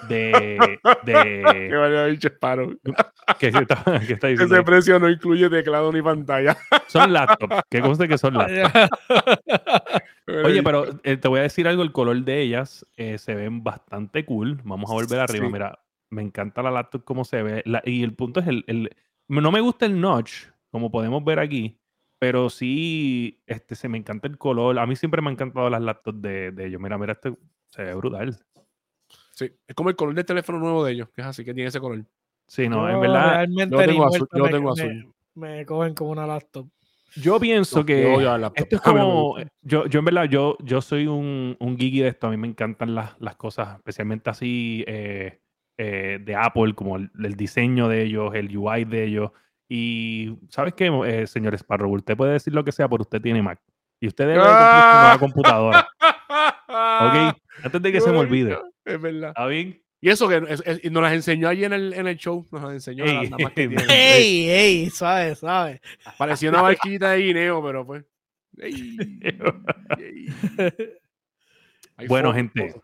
[0.09, 0.79] de.
[1.05, 2.75] de que vaya dicho paro.
[3.37, 4.55] que, está, que está diciendo.
[4.55, 6.57] Ese precio no incluye teclado ni pantalla.
[6.87, 7.61] Son laptops.
[7.69, 8.89] Que conste que son laptops.
[10.45, 14.25] Oye, pero eh, te voy a decir algo: el color de ellas se ven bastante
[14.25, 14.59] cool.
[14.63, 15.47] Vamos a volver arriba.
[15.47, 15.79] Mira,
[16.12, 17.63] me encanta la laptop como se ve.
[17.86, 18.95] y el punto es el, el,
[19.28, 21.80] No me gusta el notch, como podemos ver aquí,
[22.19, 24.78] pero sí este, se me encanta el color.
[24.78, 26.80] A mí siempre me han encantado las laptops de, de ellos.
[26.80, 27.34] Mira, mira, este
[27.69, 28.38] se ve brutal.
[29.32, 31.69] Sí, es como el color del teléfono nuevo de ellos, que es así, que tiene
[31.69, 32.06] ese color.
[32.47, 33.30] Sí, no, en verdad.
[33.30, 34.28] Realmente yo tengo azul.
[34.34, 35.13] Yo tengo azul.
[35.36, 36.67] Me, cogen como una laptop.
[37.15, 38.13] Yo pienso que
[38.56, 42.28] esto es como, yo, yo en verdad, yo, yo soy un, un geeky de esto,
[42.28, 45.40] a mí me encantan las, las cosas, especialmente así eh,
[45.83, 49.31] eh, de Apple, como el, diseño de ellos, el UI de ellos.
[49.67, 51.91] Y, ¿sabes qué, eh, señor Sparrow?
[51.91, 53.59] Usted puede decir lo que sea, pero usted tiene Mac.
[53.99, 55.89] Y usted debe comprar una computadora.
[55.97, 57.35] ¿Ok?
[57.63, 58.59] Antes de que se me olvide.
[58.85, 59.29] Es verdad.
[59.29, 59.81] ¿Está bien?
[59.99, 63.03] Y eso que nos las enseñó allí en el, en el show, nos las enseñó
[63.03, 63.51] ey, la, la
[63.89, 64.89] ¡Ey, ey!
[64.91, 65.81] Suave, suave.
[66.15, 68.05] Parecía una barquita de guineo, pero pues.
[72.07, 72.75] bueno, gente.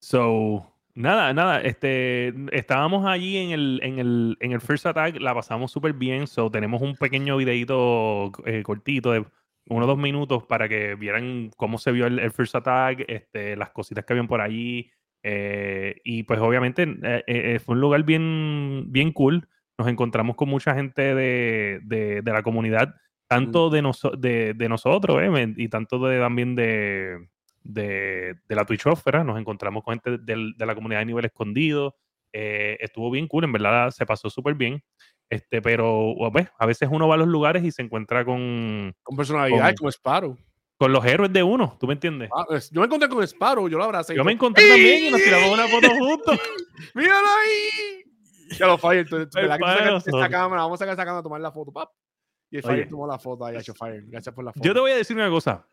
[0.00, 1.60] So, nada, nada.
[1.60, 6.26] Este, estábamos allí en el, en el, en el First Attack, la pasamos súper bien.
[6.26, 9.24] So, tenemos un pequeño videito eh, cortito de
[9.70, 13.56] uno o dos minutos para que vieran cómo se vio el, el First Attack, este,
[13.56, 14.90] las cositas que habían por allí
[15.22, 19.48] eh, y pues obviamente eh, eh, fue un lugar bien, bien cool.
[19.78, 22.94] Nos encontramos con mucha gente de, de, la comunidad,
[23.28, 23.82] tanto de,
[24.18, 25.22] de, de, nosotros
[25.56, 27.28] y tanto de, también de,
[27.68, 29.22] de, la Twitchósfera.
[29.24, 31.96] Nos encontramos con gente de, la comunidad de nivel escondido.
[32.32, 34.82] estuvo bien cool, en verdad se pasó súper bien.
[35.30, 38.94] Este, pero pues, a veces uno va a los lugares y se encuentra con...
[39.02, 40.36] Con personalidad, como Sparrow
[40.78, 42.30] con los héroes de uno, ¿tú me entiendes?
[42.32, 44.14] Ah, yo me encontré con Sparrow, yo lo abracé.
[44.14, 46.38] Yo me encontré también y nos tiramos una foto juntos.
[46.94, 48.04] ¡Míralo ahí!
[48.56, 51.72] Ya lo Fire, entonces, esta cámara, vamos a sacar esa cámara a tomar la foto,
[51.72, 51.90] pap.
[52.50, 54.04] Y el Fire tomó la foto ahí, hecho Fire.
[54.06, 54.64] Gracias por la foto.
[54.64, 55.66] Yo te voy a decir una cosa.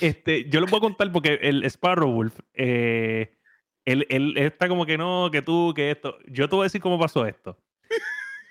[0.00, 3.36] Este, yo lo voy a contar porque el Sparrow Wolf, eh,
[3.84, 6.18] él, él está como que no, que tú, que esto.
[6.28, 7.58] Yo te voy a decir cómo pasó esto.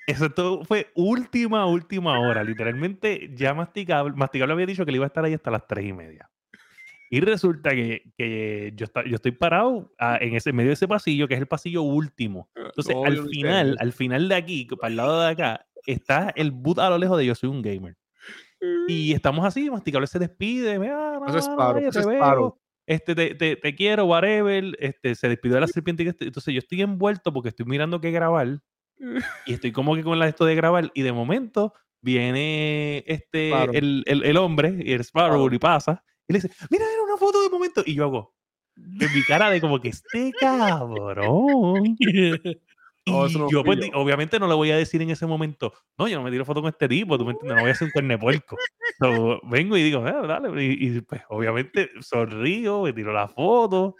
[0.08, 2.44] Eso fue última, última hora.
[2.44, 5.86] Literalmente, ya Masticable, Masticable había dicho que le iba a estar ahí hasta las tres
[5.86, 6.30] y media.
[7.10, 10.88] Y resulta que, que yo, está, yo estoy parado ah, en ese medio de ese
[10.88, 12.50] pasillo, que es el pasillo último.
[12.56, 16.80] Entonces, al final, al final de aquí, para el lado de acá, está el boot
[16.80, 17.98] a lo lejos de yo soy un gamer.
[18.88, 22.60] Y estamos así, Masticable se despide, ah, es paro, es paro.
[22.86, 24.76] Este, te, te, te, quiero, whatever.
[24.80, 26.04] Este, se despidió de la serpiente.
[26.04, 28.62] Entonces yo estoy envuelto porque estoy mirando qué grabar
[29.46, 34.04] y estoy como que con la esto de grabar y de momento viene este el,
[34.06, 37.42] el, el, hombre y el Sparrow y pasa y le dice, mira, era una foto
[37.42, 38.36] de momento y yo hago
[38.76, 41.98] en mi cara de como que este cabrón.
[43.08, 46.18] Oh, y yo pues, obviamente no le voy a decir en ese momento, no, yo
[46.18, 47.92] no me tiro foto con este tipo, tú me entiendes, no voy a hacer un
[47.92, 48.58] cuerne puerco.
[49.44, 53.96] vengo y digo, ah, dale, y, pues obviamente sonrío, me tiro la foto.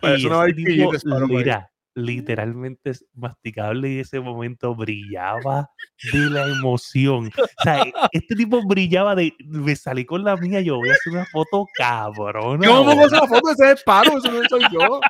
[0.00, 0.92] Pues y ese tipo,
[1.28, 5.70] mira, literalmente es masticable y ese momento brillaba
[6.12, 7.30] de la emoción.
[7.38, 10.94] O sea, e, este tipo brillaba de, me salí con la mía, yo voy a
[10.94, 12.60] hacer una foto cabrón.
[12.64, 13.50] ¿Cómo vas a foto?
[13.50, 15.00] Ese es paro, eso no soy yo.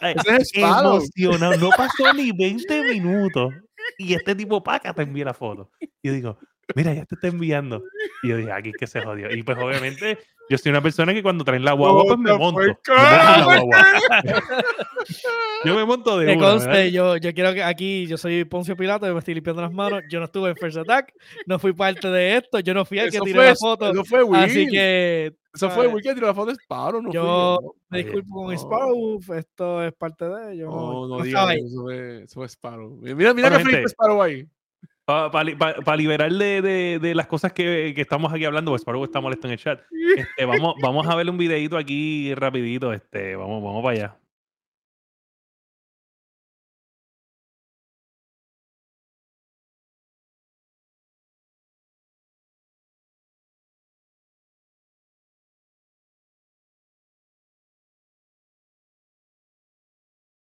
[0.00, 0.50] Es.
[0.54, 3.54] Emocionado, no pasó ni 20 minutos
[3.98, 5.70] y este tipo paca te envía la foto.
[5.80, 6.38] Y yo digo,
[6.74, 7.84] mira, ya te está enviando.
[8.22, 9.30] Y yo dije, aquí que se jodió.
[9.30, 10.18] Y pues obviamente
[10.50, 12.60] yo soy una persona que cuando traen la guagua, pues me monto.
[15.64, 19.06] yo me monto de me conste, yo, yo quiero que aquí, yo soy Poncio Pilato,
[19.06, 21.12] yo me estoy limpiando las manos, yo no estuve en First Attack,
[21.46, 23.90] no fui parte de esto, yo no fui el que tiró la foto.
[23.90, 24.40] Eso fue Will.
[24.40, 25.34] Así que...
[25.54, 27.58] Eso fue Will que tiró la foto de Sparrow, no Yo
[27.90, 30.70] me disculpo con Sparrow, esto es parte de ello.
[30.70, 32.98] No, no, digas, eso fue, eso fue Sparrow.
[33.02, 34.48] Mira, mira que fue Sparrow ahí.
[35.08, 39.46] Para liberar de, de, las cosas que, que, estamos aquí hablando, pues Sparrow está molesto
[39.46, 39.80] en el chat.
[40.14, 42.92] Este, vamos, vamos a ver un videito aquí rapidito.
[42.92, 44.18] Este, vamos, vamos para allá.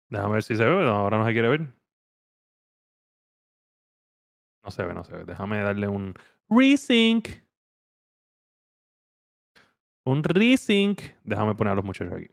[0.09, 1.76] Déjame ver si se ve, ahora no se quiere ver.
[4.67, 5.23] No se ve, no se ve.
[5.23, 6.13] Déjame darle un
[6.49, 7.29] resync.
[10.03, 11.01] Un resync.
[11.23, 12.27] Déjame poner a los muchachos aquí.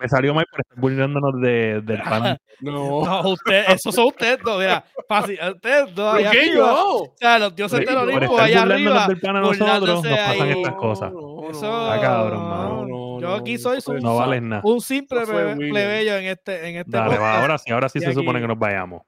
[0.00, 2.38] Me salió mal por estar burlándonos de, del pan.
[2.60, 3.04] No.
[3.04, 4.84] no usted, eso son ustedes dos, mira.
[5.06, 6.54] Fácil, ustedes dos allá ¿Qué arriba.
[6.56, 6.96] Yo?
[7.02, 9.06] O sea, los dioses del Olimpo allá arriba.
[9.06, 11.12] del pan a nosotros, nos pasan estas cosas.
[11.50, 13.20] eso, ah, cabrón, mano.
[13.20, 14.62] yo aquí soy un, no vales nada.
[14.64, 18.40] un simple plebeyo en este, en este Dale, va, ahora sí, ahora sí se supone
[18.40, 19.02] que nos vayamos.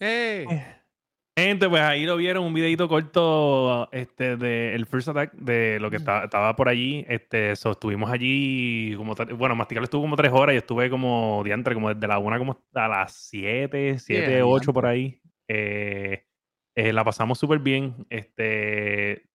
[0.00, 0.46] ¡Eh!
[1.38, 5.90] Gente, pues ahí lo vieron, un videito corto este, de el First Attack, de lo
[5.90, 7.04] que estaba por allí.
[7.08, 11.92] Este, estuvimos allí, como bueno, Mastical estuvo como tres horas y estuve como diantre, como
[11.92, 15.20] desde la una como a las siete, siete, ocho por ahí.
[15.46, 16.24] Eh,
[16.74, 18.06] eh, la pasamos súper bien.
[18.08, 19.28] Este,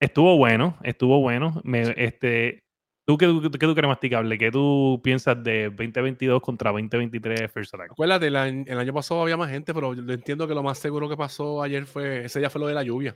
[0.00, 1.60] estuvo bueno, estuvo bueno.
[1.62, 2.63] Me, este,
[3.06, 4.38] ¿Tú qué, qué, tú crees masticable?
[4.38, 7.92] ¿Qué tú piensas de 2022 contra 2023 First Attack?
[7.92, 11.16] Acuérdate, el año, pasado había más gente, pero yo entiendo que lo más seguro que
[11.16, 13.14] pasó ayer fue, ese día fue lo de la lluvia.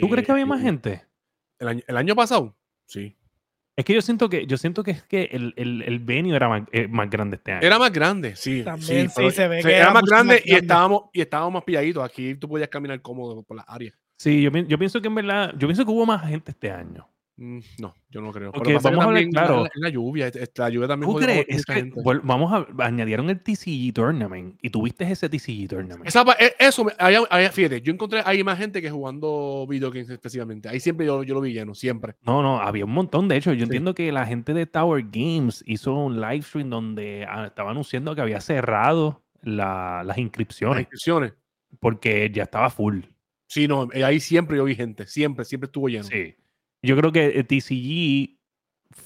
[0.00, 1.04] ¿Tú crees que había más gente?
[1.58, 2.56] El año, pasado,
[2.86, 3.16] sí.
[3.76, 6.48] Es que yo siento que yo siento que es que el, el, el venue era
[6.48, 7.66] más, eh, más, grande este año.
[7.66, 8.64] Era más grande, sí.
[8.64, 12.02] También sí, se ve que era, más grande, y estábamos y estábamos más pilladitos.
[12.02, 13.92] Aquí tú podías caminar cómodo por la área.
[14.16, 17.08] Sí, yo, yo pienso que en verdad, yo pienso que hubo más gente este año.
[17.40, 18.50] Mm, no, yo no creo.
[18.50, 19.66] Porque vamos a hablar claro.
[19.72, 21.12] En la, lluvia, la lluvia también.
[21.12, 21.46] ¿Tú crees?
[21.48, 21.88] Es que,
[22.24, 26.10] vamos a añadieron el TCG Tournament y tuviste ese TCG Tournament.
[26.40, 26.84] E, eso,
[27.52, 30.68] fíjate, yo encontré hay más gente que jugando video games específicamente.
[30.68, 32.16] Ahí siempre yo, yo lo vi lleno, siempre.
[32.22, 33.28] No, no, había un montón.
[33.28, 37.24] De hecho, yo entiendo que la gente de Tower Games hizo un live stream donde
[37.28, 40.74] ah, estaba anunciando que había cerrado las inscripciones.
[40.74, 41.34] Las inscripciones.
[41.78, 43.02] Porque ya estaba full.
[43.46, 46.02] Sí, no, eh, ahí siempre yo vi gente, siempre, siempre estuvo lleno.
[46.02, 46.34] Sí
[46.82, 48.38] yo creo que TCG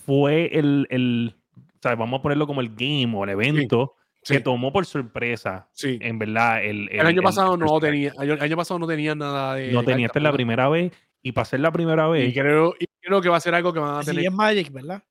[0.05, 1.35] fue el, el
[1.83, 3.95] vamos a ponerlo como el game o el evento
[4.25, 5.69] que tomó por sorpresa.
[5.73, 5.99] Sí.
[6.01, 9.73] En verdad, el, el, año pasado no tenía, el año pasado no tenía nada de.
[9.73, 10.93] No tenía, esta es la primera vez
[11.23, 12.29] y para ser la primera vez.
[12.29, 14.21] Y creo, y creo que va a ser algo que van a tener.
[14.21, 15.03] Sí, es Magic, ¿verdad?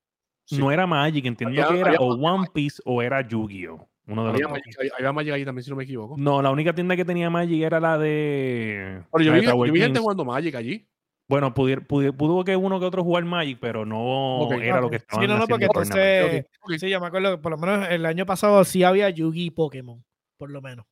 [0.52, 3.88] No era Magic, entiendo que era o One Piece o era Yu-Gi-Oh!
[4.08, 6.16] Uno de había los Magic, había Magic ahí también, si no me equivoco.
[6.18, 9.04] No, la única tienda que tenía Magic era la de.
[9.12, 10.86] Pero yo, vi, yo vi gente jugando Magic allí.
[11.32, 15.28] Bueno, pudo que uno que otro jugar Magic, pero no era lo que estaba Sí,
[15.30, 16.46] no, no, porque entonces,
[16.78, 19.52] sí, yo me acuerdo que por lo menos el año pasado sí había Yugi y
[19.52, 20.04] Pokémon,
[20.36, 20.86] por lo menos.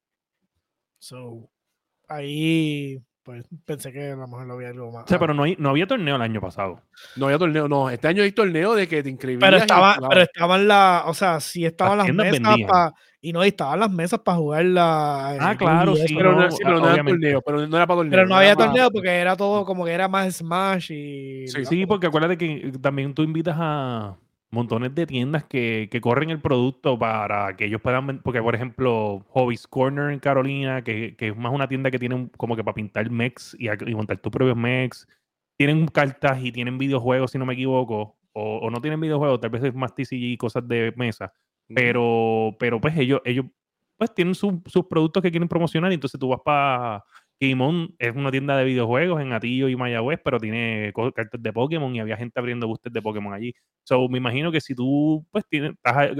[0.98, 1.50] So,
[2.08, 5.04] ahí pues pensé que a lo mejor lo había algo más.
[5.04, 6.82] O sea, pero no, hay, no había torneo el año pasado.
[7.16, 7.88] No había torneo, no.
[7.92, 9.40] Este año hay torneo de que te inscribías.
[9.40, 12.96] Pero, estaba, pero estaban las, o sea, sí estaban las, mesas para.
[13.22, 15.38] Y no, estaban las mesas para jugar la.
[15.40, 16.16] Ah, claro, sí.
[16.16, 18.12] Pero no, pero no era torneo, pero no era para torneo.
[18.12, 21.48] Pero no, había torneo porque era todo como que era más Smash y.
[21.50, 24.18] Sí, sí porque acuérdate que también tú invitas a
[24.52, 29.68] montones de tiendas que, corren el producto para que ellos puedan, porque por ejemplo, Hobbies
[29.68, 33.56] Corner en Carolina, que, es más una tienda que tiene como que para pintar mechs
[33.60, 35.08] y, montar tus propios mechs,
[35.58, 39.64] tienen cartas y tienen videojuegos, si no me equivoco, o, no tienen videojuegos, tal vez
[39.64, 41.34] es más TCG y cosas de mesa,
[41.68, 43.45] pero, pero pues ellos, ellos
[43.97, 47.04] pues tienen sus productos que quieren promocionar y entonces tú vas para
[47.40, 51.96] Game es una tienda de videojuegos en Atillo y Mayagüez, pero tiene cartas de Pokémon
[51.96, 53.54] y había gente abriendo boosters de Pokémon allí.
[53.86, 55.72] So, me imagino que si tú pues tienes,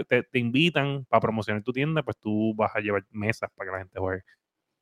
[0.08, 3.78] te, invitan para promocionar tu tienda, pues tú vas a llevar mesas para que la
[3.80, 4.22] gente juegue.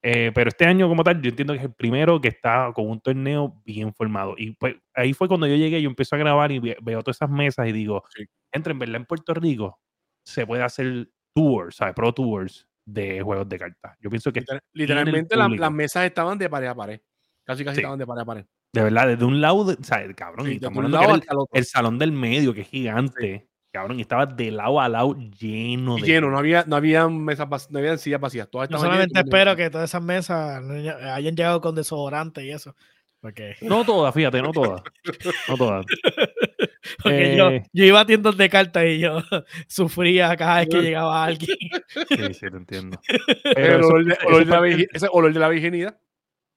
[0.04, 2.90] Eh, pero este año como tal, yo entiendo que es el primero que está con
[2.90, 4.36] un torneo bien formado.
[4.38, 7.30] Y pues ahí fue cuando yo llegué, yo empiezo a grabar y veo todas esas
[7.32, 8.04] mesas y digo,
[8.52, 9.80] entre en verdad en Puerto Rico
[10.24, 11.96] se puede hacer tours, ¿sabes?
[11.96, 13.98] Pro tours de juegos de cartas.
[14.00, 14.44] Yo pienso que.
[14.74, 17.00] literalmente las mesas estaban de pared a pared.
[17.44, 18.46] Casi casi estaban de pared a pared.
[18.74, 23.48] De verdad, desde un lado, o sea, cabrón, el, salón del medio, que es gigante,
[23.72, 26.02] cabrón, y estaba de lado a lado lleno de.
[26.02, 28.50] Lleno, no había, no había mesas, no había sillas vacías.
[28.50, 32.76] Todas Yo solamente espero que todas esas mesas hayan llegado con desodorante y eso.
[33.62, 34.82] No todas, fíjate, no todas.
[35.50, 35.86] No todas.
[37.06, 39.20] yo, eh, yo, iba a tiendas de cartas y yo
[39.68, 41.58] sufría cada vez que llegaba alguien.
[42.10, 43.00] Sí, sí, lo entiendo.
[43.56, 46.00] Pero el olor, de, la, ese olor de la virginidad.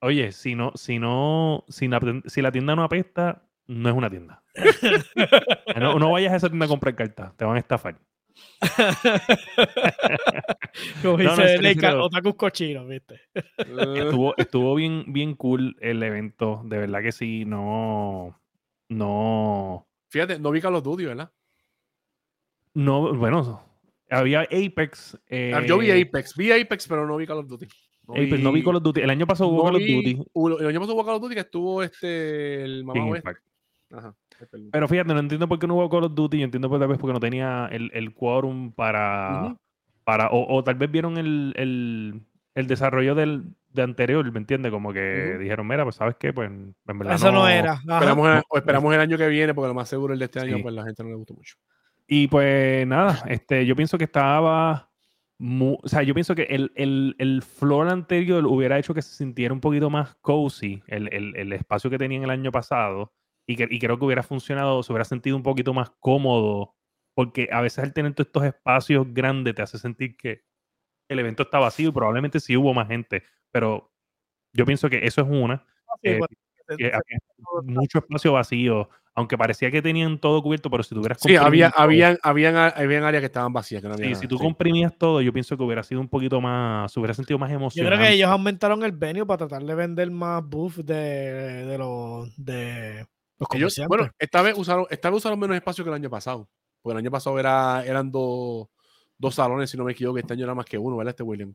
[0.01, 4.09] Oye, si no, si no, si la, si la tienda no apesta, no es una
[4.09, 4.43] tienda.
[5.79, 7.99] no, no vayas a esa tienda a comprar cartas, te van a estafar.
[11.01, 13.21] Como dice no, otakus cochinos, ¿viste?
[13.57, 18.39] estuvo, estuvo bien, bien cool el evento, de verdad que sí, no,
[18.89, 19.87] no.
[20.11, 21.31] Fíjate, no vi Call of Duty, ¿verdad?
[22.73, 23.65] No, bueno,
[24.09, 25.17] había Apex.
[25.53, 27.65] Ah, yo vi eh, Apex, vi Apex, pero no vi Call of Duty.
[28.07, 28.43] No Apex, vi...
[28.43, 28.99] no vi Call of Duty.
[28.99, 30.21] El año pasado hubo Call of Duty.
[30.59, 33.21] El año pasado hubo Call of Duty que estuvo este, el mamá
[33.93, 34.15] Ajá.
[34.71, 36.39] Pero fíjate, no entiendo por qué no hubo Call of Duty.
[36.39, 39.55] Yo entiendo por tal vez porque no tenía el, el quórum para.
[40.03, 42.21] para o, tal vez vieron el, el,
[42.55, 44.71] el desarrollo del, de anterior, ¿me entiendes?
[44.71, 47.15] Como que dijeron, mira, pues sabes qué, pues en verdad.
[47.15, 47.73] Eso no, era.
[47.73, 50.39] Esperamos, el, o esperamos el año que viene, porque lo más seguro el de este
[50.39, 51.55] año, pues la gente no le gustó mucho.
[52.07, 54.89] Y pues nada, este, yo pienso que estaba.
[55.39, 59.53] o sea, yo pienso que el, el, el floor anterior hubiera hecho que se sintiera
[59.53, 63.13] un poquito más cozy, el, el, el espacio que tenía en el año pasado.
[63.47, 66.75] Y, que, y creo que hubiera funcionado, se hubiera sentido un poquito más cómodo,
[67.13, 70.43] porque a veces el tener todos estos espacios grandes te hace sentir que
[71.09, 73.91] el evento está vacío y probablemente sí hubo más gente, pero
[74.53, 75.65] yo pienso que eso es una.
[76.03, 76.19] Eh,
[77.63, 82.17] mucho espacio vacío, aunque parecía que tenían todo cubierto, pero si tuvieras Sí, había, habían,
[82.23, 83.83] habían, habían áreas que estaban vacías.
[83.97, 87.13] sí, si tú comprimías todo, yo pienso que hubiera sido un poquito más, se hubiera
[87.13, 87.91] sentido más emocionante.
[87.91, 91.77] Yo creo que ellos aumentaron el venue para tratar de vender más buff de, de
[91.77, 93.05] los de
[93.39, 96.47] los bueno, esta vez usaron, esta vez usaron menos espacio que el año pasado.
[96.81, 98.67] Porque el año pasado era, eran dos,
[99.17, 101.11] dos salones, si no me equivoco, este año era más que uno, ¿verdad?
[101.11, 101.53] Este William.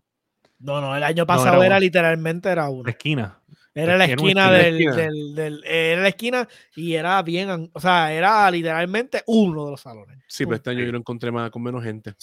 [0.58, 2.84] No, no, el año pasado era, literalmente era uno.
[2.84, 3.40] La esquina.
[3.74, 7.70] Era la esquina, del, del, del, Era la esquina y era bien.
[7.74, 10.16] O sea, era literalmente uno de los salones.
[10.28, 12.14] Sí, pero este año yo lo encontré más, con menos gente.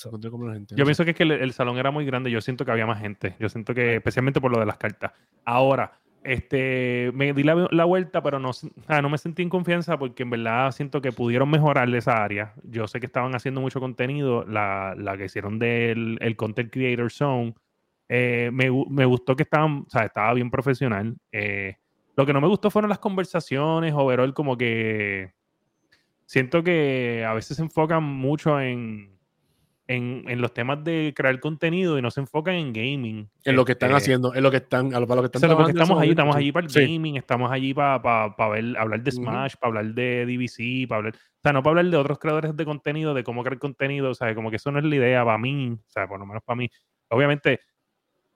[0.76, 2.32] Yo pienso que es que el, salón era muy grande.
[2.32, 3.36] Yo siento que había más gente.
[3.40, 5.12] Yo siento que, especialmente por lo de las cartas.
[5.46, 8.50] Ahora, este, me di la, vuelta, pero no,
[8.88, 12.56] no me sentí en confianza porque en verdad siento que pudieron mejorar esa área.
[12.64, 14.44] Yo sé que estaban haciendo mucho contenido.
[14.46, 17.54] La, la que hicieron del el Content Creator Zone
[18.16, 21.18] eh, me, me, gustó que estaban, o sea, estaba bien profesional.
[21.32, 21.78] Eh,
[22.16, 25.34] lo que no me gustó fueron las conversaciones, overall, como que
[26.28, 29.18] siento que a veces se enfocan mucho en,
[29.88, 33.32] en, en, los temas de crear contenido y no se enfocan en gaming.
[33.46, 36.00] En lo que están este, haciendo, en lo que están, para lo que están estamos
[36.00, 38.00] allí, estamos allí para el gaming, estamos allí para,
[38.36, 41.72] para, ver, hablar de Smash, para hablar de DVC, para hablar, o sea, no para
[41.72, 44.72] hablar de otros creadores de contenido, de cómo crear contenido, o sea, como que eso
[44.72, 46.70] no es la idea para mí, o sea, por lo menos para mí.
[47.10, 47.60] Obviamente,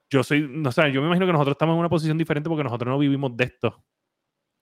[0.10, 2.64] yo soy, no sé, yo me imagino que nosotros estamos en una posición diferente porque
[2.64, 3.84] nosotros no vivimos de esto.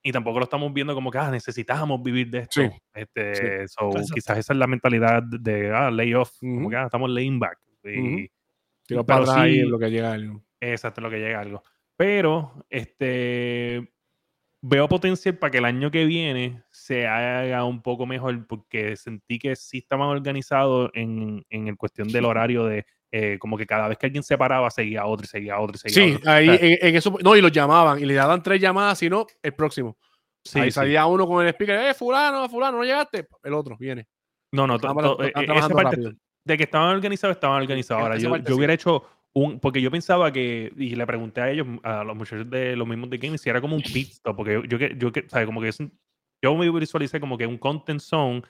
[0.03, 2.61] Y tampoco lo estamos viendo como que ah, necesitamos vivir de esto.
[2.93, 3.65] Este,
[4.13, 7.57] quizás esa es la mentalidad de ah, layoff, como que ah, estamos laying back.
[7.83, 8.29] Y,
[9.05, 10.43] para sí, lo que llega algo.
[10.59, 11.63] Exacto, lo que llega algo.
[11.97, 13.94] Pero este
[14.67, 19.37] veo potencial para que el año que viene se haga un poco mejor porque sentí
[19.37, 23.87] que sí estaban organizados en, en el cuestión del horario de eh, como que cada
[23.87, 26.95] vez que alguien se paraba, seguía otro y seguía otro y seguía sí, ahí en,
[26.95, 27.15] eso.
[27.23, 29.97] No, y los llamaban y le daban tres llamadas, si no, el próximo.
[30.43, 33.27] Sí, ahí salía uno con el speaker, eh, Fulano, Fulano, no llegaste.
[33.43, 34.07] El otro viene.
[34.51, 34.75] No, no,
[35.23, 36.01] eh, esa parte
[36.43, 38.03] de que estaban organizados, estaban organizados.
[38.03, 39.03] Ahora, yo, yo hubiera hecho
[39.35, 39.59] un.
[39.59, 40.73] Porque yo pensaba que.
[40.75, 43.61] Y le pregunté a ellos, a los muchachos de los mismos de Game, si era
[43.61, 44.35] como un pit stop.
[44.35, 45.45] Porque yo, yo, yo, ¿sabes?
[45.45, 45.77] Como que es,
[46.41, 48.41] yo me visualicé como que un content zone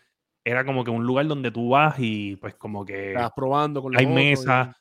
[0.48, 3.98] era como que un lugar donde tú vas y pues como que estás probando con
[3.98, 4.78] hay mesa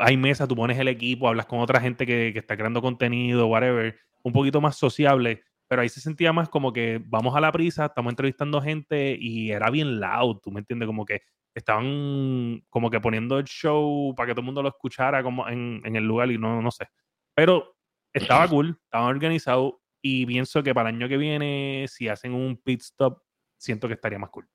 [0.00, 3.46] hay mesa tú pones el equipo hablas con otra gente que, que, está creando contenido
[3.46, 5.44] whatever un poquito más sociable
[5.74, 9.50] pero ahí se sentía más como que vamos a la prisa estamos entrevistando gente y
[9.50, 11.22] era bien loud tú me entiendes como que
[11.52, 15.80] estaban como que poniendo el show para que todo el mundo lo escuchara como en,
[15.84, 16.86] en el lugar y no no sé
[17.34, 17.76] pero
[18.12, 22.56] estaba cool estaba organizado y pienso que para el año que viene si hacen un
[22.56, 23.18] pit stop
[23.58, 24.48] siento que estaría más cool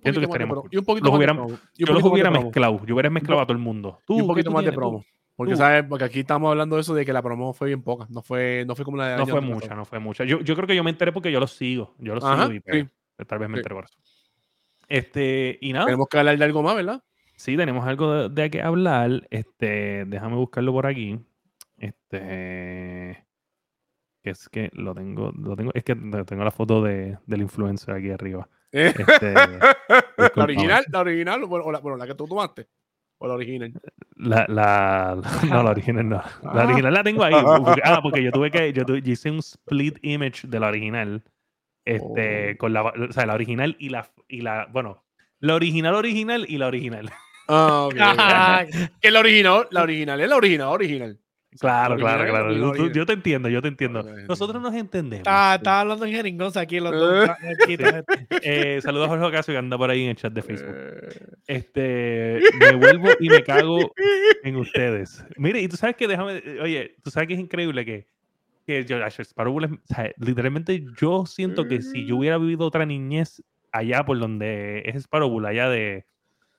[0.00, 0.64] Siento que estaríamos.
[0.70, 2.80] Y un poquito yo los hubiera mezclado.
[2.86, 3.98] Yo hubiera mezclado a todo el mundo.
[4.08, 5.04] y un poquito más de promo.
[5.42, 5.84] Porque, ¿sabes?
[5.88, 8.06] Porque aquí estamos hablando de eso de que la promo fue bien poca.
[8.08, 10.24] No fue, no fue como la de No fue mucha, no fue mucha.
[10.24, 11.94] Yo, yo creo que yo me enteré porque yo los sigo.
[11.98, 12.86] Yo los sigo y pues,
[13.26, 13.98] tal vez me enteré por eso.
[14.88, 15.86] Este, y nada.
[15.86, 17.02] Tenemos que hablar de algo más, ¿verdad?
[17.36, 19.26] Sí, tenemos algo de, qué hablar.
[19.30, 21.18] Este, déjame buscarlo por aquí.
[21.78, 23.26] Este.
[24.22, 28.10] Es que lo tengo, lo tengo, es que tengo la foto de, del influencer aquí
[28.10, 28.48] arriba.
[28.72, 30.84] Este, ¿La original?
[30.88, 31.44] ¿La original?
[31.44, 32.68] Bueno, la, bueno, la que tú tomaste.
[33.22, 33.72] ¿O la original?
[34.16, 35.16] La, la,
[35.48, 36.16] no, la original no.
[36.42, 36.64] La ah.
[36.64, 37.34] original la tengo ahí.
[37.84, 38.72] ah, porque yo tuve que.
[38.72, 41.22] Yo, hice un split image de la original.
[41.84, 42.58] Este, oh.
[42.58, 44.66] con la, o sea, la original y la, y la.
[44.72, 45.04] Bueno,
[45.38, 47.10] la original original y la original.
[47.46, 48.88] Ah, okay.
[49.00, 51.20] que la original, la original es la original, original.
[51.60, 52.90] Claro, claro, claro.
[52.92, 54.02] Yo, te entiendo, yo te entiendo.
[54.26, 55.26] Nosotros nos entendemos.
[55.26, 57.28] Está, hablando en jeringosa aquí los dos.
[58.42, 60.74] eh, saludos a Jorge Ocasio que anda por ahí en el chat de Facebook.
[61.46, 63.92] Este, me vuelvo y me cago
[64.42, 65.24] en ustedes.
[65.36, 68.06] Mire, y tú sabes que déjame, oye, tú sabes que es increíble que,
[68.66, 68.98] que yo,
[70.18, 73.42] literalmente yo siento que si yo hubiera vivido otra niñez
[73.72, 76.06] allá por donde es Sparrow, allá de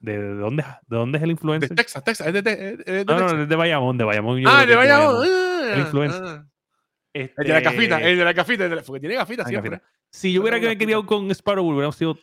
[0.04, 1.70] ¿De, dónde, ¿De dónde es el influencer?
[1.70, 2.28] De Texas, Texas.
[2.28, 4.44] Es de, de, no, no, es de Bayamón, de Bayamón.
[4.46, 5.26] Ah, de Bayamón.
[5.72, 6.22] El influencer.
[6.22, 6.46] Ah.
[7.14, 7.42] Este...
[7.42, 9.82] El de la cafita, el de la cafita, porque tiene gafita siempre.
[10.12, 12.18] Si yo hubiera que querido con Sparrow, hubiéramos sido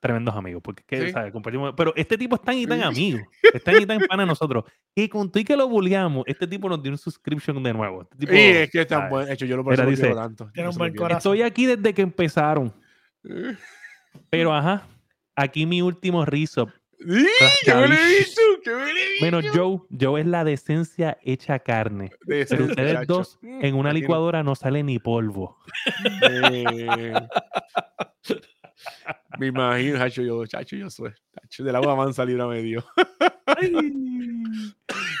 [0.00, 1.32] tremendos amigos, porque ¿qué, ¿sabes?
[1.32, 1.72] compartimos.
[1.74, 3.20] Pero este tipo es tan y tan amigo,
[3.54, 4.64] es tan y tan pana nosotros,
[4.94, 8.02] que con tú y que lo bulleamos, este tipo nos dio un subscription de nuevo.
[8.02, 10.50] Este tipo, sí, es que es tan buen hecho, yo lo por dice, tanto.
[10.52, 11.16] Tiene un buen corazón.
[11.16, 12.74] Estoy aquí desde que empezaron.
[14.28, 14.86] Pero ajá,
[15.34, 16.68] aquí mi último riso
[17.64, 18.40] ¿Qué me le visto?
[18.62, 22.10] ¿Qué me le Bueno, Joe, Joe es la decencia hecha carne.
[22.26, 25.58] pero ustedes dos mm, en una licuadora no sale ni polvo.
[26.22, 27.12] Eh,
[29.38, 31.12] me imagino, chacho, yo, chacho, yo soy.
[31.34, 32.84] Chacho, del agua mansa libra medio.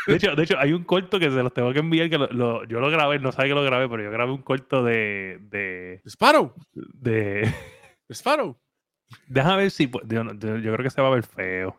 [0.06, 2.64] De hecho, de hecho, hay un corto que se los tengo que enviar, que lo,
[2.64, 5.38] yo lo grabé, no sabe que lo grabé, pero yo grabé un corto de...
[5.50, 6.54] de Sparrow.
[6.74, 7.50] De...
[8.10, 8.58] Sparrow.
[9.28, 9.90] Déjame ver si...
[9.90, 11.76] Yo, yo, creo que se va a ver feo.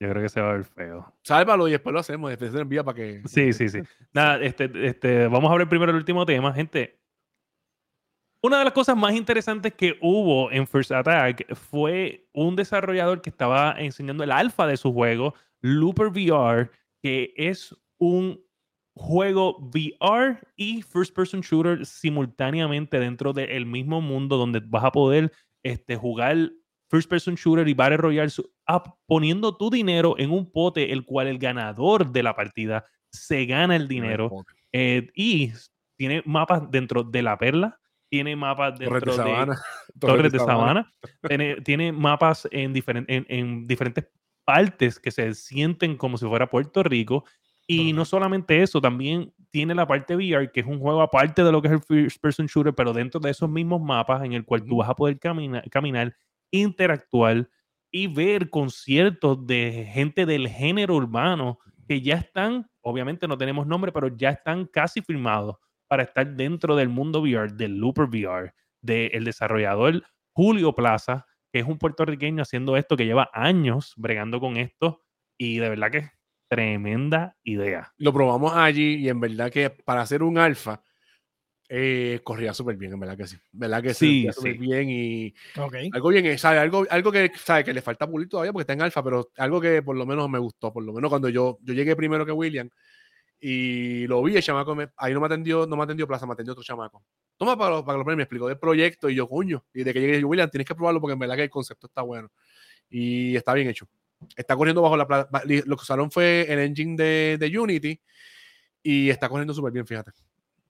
[0.00, 1.14] Yo creo que se va a ver feo.
[1.22, 2.30] Sálvalo y después lo hacemos.
[2.30, 3.22] Después se envía para que...
[3.26, 3.80] Sí, sí, sí.
[4.12, 6.52] Nada, este, este, vamos a ver primero el último tema.
[6.52, 7.00] Gente,
[8.42, 13.28] una de las cosas más interesantes que hubo en First Attack fue un desarrollador que
[13.28, 16.70] estaba enseñando el alfa de su juego, Looper VR,
[17.02, 18.42] que es un
[18.94, 25.32] juego VR y first person shooter simultáneamente dentro del mismo mundo donde vas a poder
[25.62, 26.50] este, jugar
[26.90, 28.32] first person shooter y Battle Royale
[29.06, 33.76] poniendo tu dinero en un pote el cual el ganador de la partida se gana
[33.76, 35.52] el dinero eh, y
[35.96, 37.80] tiene mapas dentro de la perla
[38.10, 39.62] tiene mapas dentro de, Sabana.
[40.00, 40.92] Torres, de, Sabana,
[41.64, 42.74] tiene, mapas en,
[43.06, 44.08] en, diferentes
[44.44, 47.24] partes que se sienten como si fuera Puerto Rico.
[47.72, 51.52] Y no solamente eso, también tiene la parte VR, que es un juego aparte de
[51.52, 54.44] lo que es el First Person Shooter, pero dentro de esos mismos mapas en el
[54.44, 56.16] cual tú vas a poder caminar, caminar
[56.50, 57.48] interactuar
[57.92, 63.92] y ver conciertos de gente del género urbano que ya están, obviamente no tenemos nombre,
[63.92, 65.54] pero ya están casi firmados
[65.86, 70.02] para estar dentro del mundo VR, del Looper VR, del desarrollador
[70.32, 75.04] Julio Plaza, que es un puertorriqueño haciendo esto, que lleva años bregando con esto
[75.38, 76.19] y de verdad que
[76.50, 77.94] tremenda idea.
[77.98, 80.82] Lo probamos allí y en verdad que para hacer un alfa
[81.68, 83.36] eh, corría súper bien, en verdad que sí.
[83.52, 84.26] ¿Verdad que sí?
[84.32, 85.32] súper bien y
[85.92, 86.58] algo bien, ¿sabe?
[86.58, 87.62] Algo, algo que, ¿sabe?
[87.62, 90.28] que le falta pulir todavía porque está en alfa, pero algo que por lo menos
[90.28, 92.68] me gustó, por lo menos cuando yo, yo llegué primero que William,
[93.38, 96.52] y lo vi, el chamaco ahí no me atendió, no me atendió Plaza, me atendió
[96.52, 97.04] otro chamaco.
[97.36, 99.64] Toma para, para que lo me explicó del proyecto y yo, coño.
[99.72, 101.86] Y de que llegué, yo, William, tienes que probarlo porque en verdad que el concepto
[101.86, 102.28] está bueno.
[102.90, 103.88] Y está bien hecho.
[104.36, 105.06] Está corriendo bajo la
[105.44, 108.00] Lo que usaron fue el engine de, de Unity
[108.82, 110.12] y está corriendo súper bien, fíjate.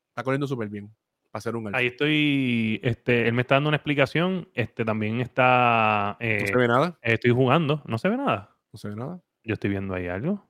[0.08, 0.90] Está corriendo súper bien
[1.30, 4.48] para hacer un Ahí estoy, este, él me está dando una explicación.
[4.54, 6.16] Este también está.
[6.20, 6.98] ¿No se ve nada?
[7.02, 7.82] Eh, estoy jugando.
[7.86, 8.56] ¿No se ve nada?
[8.72, 9.22] ¿No se ve nada?
[9.44, 10.48] Yo estoy viendo ahí algo.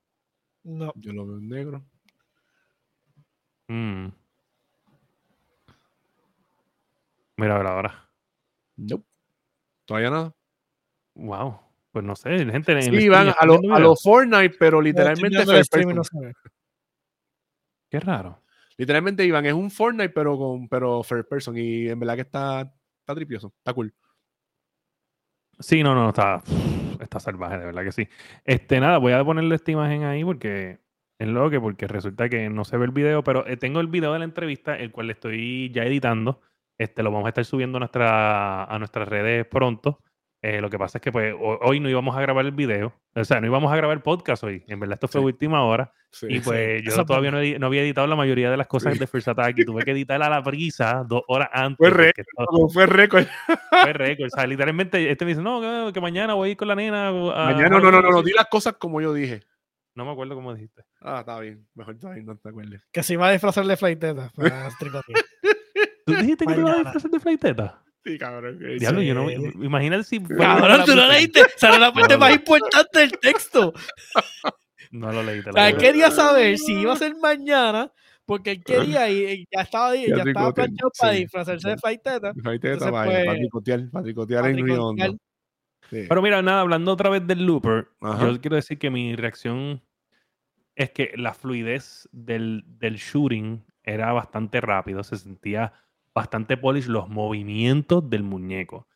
[0.63, 0.93] No.
[0.97, 1.85] Yo lo veo en negro.
[3.69, 4.09] Mm.
[7.37, 8.11] Mira, a ver ahora.
[8.77, 9.05] No.
[9.85, 10.35] Todavía nada.
[11.15, 11.70] Wow.
[11.93, 12.73] Pues no sé, gente.
[12.73, 15.45] En sí, van a los lo Fortnite, pero literalmente.
[17.91, 18.43] Qué raro.
[18.77, 21.57] Literalmente, Iván, es un Fortnite, pero con pero first person.
[21.59, 22.61] Y en verdad que está,
[23.01, 23.53] está tripioso.
[23.59, 23.93] Está cool.
[25.59, 26.43] Sí, no, no, está,
[27.01, 28.09] está salvaje, de verdad que sí.
[28.45, 30.81] Este, nada, voy a ponerle esta imagen ahí porque
[31.19, 33.89] es lo que, porque resulta que no se ve el video, pero eh, tengo el
[33.89, 36.41] video de la entrevista, el cual le estoy ya editando.
[36.79, 40.03] Este, lo vamos a estar subiendo a, nuestra, a nuestras redes pronto.
[40.43, 43.25] Eh, lo que pasa es que pues hoy no íbamos a grabar el video, o
[43.25, 44.65] sea, no íbamos a grabar el podcast hoy.
[44.69, 45.93] En verdad esto fue última hora.
[46.23, 49.59] y pues yo todavía no, había editado la mayoría de las cosas de First Attack
[49.59, 51.77] y tuve que editar a la brisa dos horas antes.
[51.77, 52.25] Fue récord.
[52.73, 53.27] Fue récord.
[53.71, 54.29] Fue récord.
[54.29, 57.13] O sea, literalmente este me dice, no, que, mañana voy a ir con la nena.
[57.13, 59.43] mañana no, no, no, no, no, di las cosas como yo dije.
[59.95, 60.85] No me acuerdo cómo dijiste.
[61.03, 61.67] Ah, está bien.
[61.75, 62.89] Mejor está bien, no te acuerdes.
[62.91, 64.71] Que se iba a disfrazar de flighteta para
[66.07, 67.83] ¿Tú dijiste que te iba a disfrazar de flighteta?
[68.05, 68.59] Sí, cabrón.
[68.79, 69.31] Diablo, yo no.
[69.31, 70.21] Imagínate si.
[70.21, 71.41] Cabrón, tú no leíste.
[71.55, 73.73] Esa la parte más importante del texto.
[74.91, 75.51] No lo leíste.
[75.51, 77.93] O quería saber si iba a ser mañana,
[78.25, 82.33] porque él quería y ya estaba, ya, ya estaba planchado para disfrazarse de flighteta.
[82.35, 85.19] Flighteta, para, para tricotear, para tricotear en
[85.91, 89.83] Pero mira, nada, hablando otra vez del looper, yo quiero decir que mi reacción
[90.75, 95.73] es que la fluidez del, del shooting era bastante rápido, se sentía
[96.15, 98.87] bastante polish los movimientos del muñeco.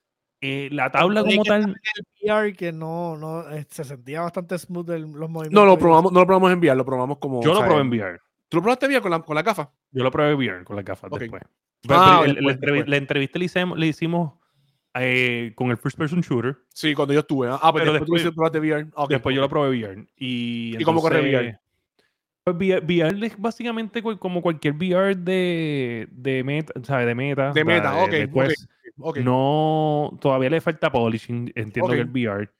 [0.40, 1.62] Eh, la tabla como tal.
[1.62, 5.52] El VR que no, no eh, se sentía bastante smooth los movimientos.
[5.52, 7.42] No, lo probamos, no lo probamos en VR, lo probamos como.
[7.42, 8.18] Yo lo probé en VR.
[8.48, 9.72] ¿Tú lo probaste VR con la, con la gafa?
[9.90, 11.42] Yo lo probé VR con la gafa después.
[11.88, 14.32] Ah, la, entrevista le hicimos, le hicimos
[14.94, 16.58] eh, con el first person shooter.
[16.68, 17.48] Sí, cuando yo estuve.
[17.50, 18.86] Ah, pues pero después, después tú VR.
[19.08, 20.06] después yo lo probé VR.
[20.16, 21.58] ¿Y, ¿Y cómo corre VR?
[22.44, 27.06] Pues VR, es básicamente como cualquier VR de, de meta, ¿sabes?
[27.06, 27.52] De meta.
[27.52, 27.96] De meta,
[28.98, 29.16] ok.
[29.18, 32.50] No, todavía le falta polishing, entiendo que el VR.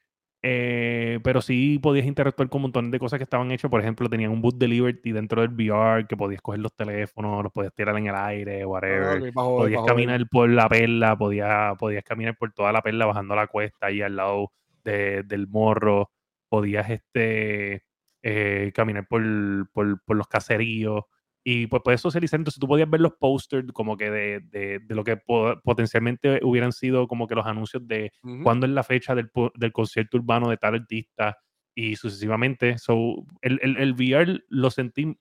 [0.46, 3.70] Eh, pero sí podías interactuar con un montón de cosas que estaban hechas.
[3.70, 7.42] Por ejemplo, tenían un boot de Liberty dentro del VR que podías coger los teléfonos,
[7.44, 9.32] los podías tirar en el aire, whatever.
[9.34, 13.86] podías caminar por la perla, podías, podías caminar por toda la perla bajando la cuesta
[13.86, 14.50] ahí al lado
[14.82, 16.10] del morro.
[16.48, 17.82] Podías este
[18.26, 19.22] eh, caminar por,
[19.70, 21.02] por, los caseríos
[21.44, 22.40] y pues puedes socializar.
[22.40, 25.18] Entonces tú podías ver los posters como que de, de, de lo que
[25.62, 28.12] potencialmente hubieran sido como que los anuncios de
[28.42, 31.36] cuándo es la fecha del, del, concierto urbano de tal artista.
[31.74, 32.78] y sucesivamente.
[32.78, 35.18] So, el, el, el, VR lo sentí.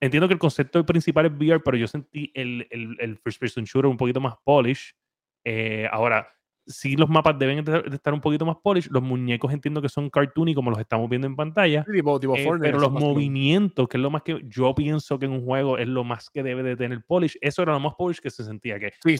[0.00, 3.90] Entiendo que el concepto principal es VR, pero yo sentí el, el first person shooter
[3.90, 4.94] un poquito más polish.
[5.44, 6.28] Eh, ahora,
[6.66, 8.88] sí los mapas deben de estar un poquito más polish.
[8.90, 11.84] Los muñecos entiendo que son cartoony como los estamos viendo en pantalla.
[12.56, 15.78] Eh, pero los movimientos, que es lo más que yo pienso que en un juego
[15.78, 18.44] es lo más que debe de tener polish, eso era lo más polish que se
[18.44, 18.78] sentía.
[18.78, 19.18] Que, sí,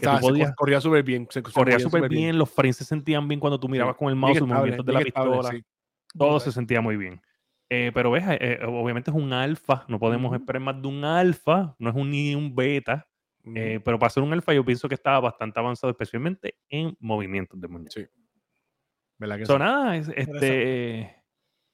[0.57, 1.27] corría súper bien.
[1.53, 4.49] corría súper bien, los frames se sentían bien cuando tú mirabas con el mouse, los
[4.49, 5.51] movimientos de la pistola.
[6.17, 7.21] todo se sentía muy bien.
[7.69, 11.75] Eh, pero ves, eh, obviamente es un alfa, no podemos esperar más de un alfa,
[11.79, 13.09] no es un, ni un beta.
[13.55, 17.61] Eh, pero para ser un alfa yo pienso que estaba bastante avanzado, especialmente en movimientos
[17.61, 17.95] de muñecos.
[17.95, 18.07] Sí.
[19.19, 21.23] ¿Verdad que nada, este,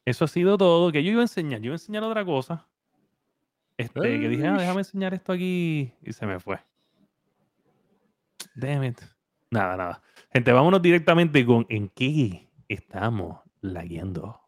[0.04, 0.92] eso ha sido todo.
[0.92, 2.68] Que yo iba a enseñar, yo iba a enseñar otra cosa.
[3.76, 6.58] Este, que dije, ah, déjame enseñar esto aquí y se me fue.
[8.54, 9.00] Damn it.
[9.50, 10.02] Nada, nada.
[10.32, 14.40] Gente, vámonos directamente con en qué estamos lagueando.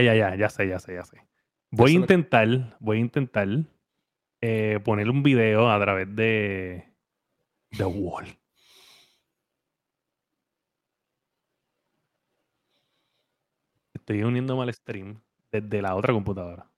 [0.00, 1.26] Ya, ya, ya, ya sé, ya sé, ya sé.
[1.70, 3.48] Voy a intentar, voy a intentar
[4.40, 6.94] eh, poner un video a través de
[7.76, 8.26] The Wall.
[13.92, 15.20] Estoy uniendo al stream
[15.52, 16.70] desde la otra computadora.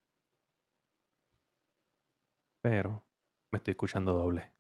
[2.61, 3.05] Pero
[3.53, 4.51] me estoy escuchando doble.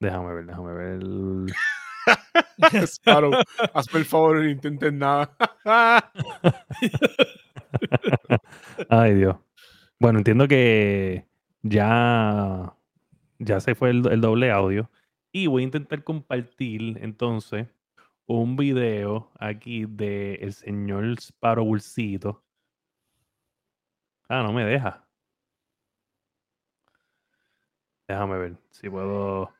[0.00, 1.54] Déjame ver, déjame ver.
[3.02, 3.30] Claro,
[3.74, 5.36] hazme el favor no intentes nada.
[8.88, 9.36] Ay, Dios.
[9.98, 11.26] Bueno, entiendo que
[11.62, 12.74] ya,
[13.38, 14.90] ya se fue el, doble audio.
[15.32, 17.68] Y voy a intentar compartir entonces
[18.26, 21.66] un video aquí de el señor Sparrow
[24.28, 25.06] Ah, no me deja.
[28.08, 29.50] Déjame ver si puedo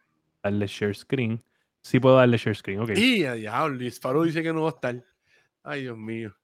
[0.42, 1.42] darle share screen.
[1.84, 2.90] Sí puedo darle share screen, ok.
[2.96, 5.04] Y a diablo, Sparrow dice que no va a estar.
[5.62, 6.34] Ay, Dios mío.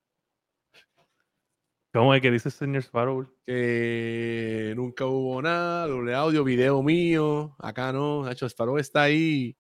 [1.93, 3.27] ¿Cómo es que dice señor Sparrow?
[3.47, 7.57] Que nunca hubo nada, doble audio, video mío.
[7.59, 9.57] Acá no, Nacho Sparrow está ahí.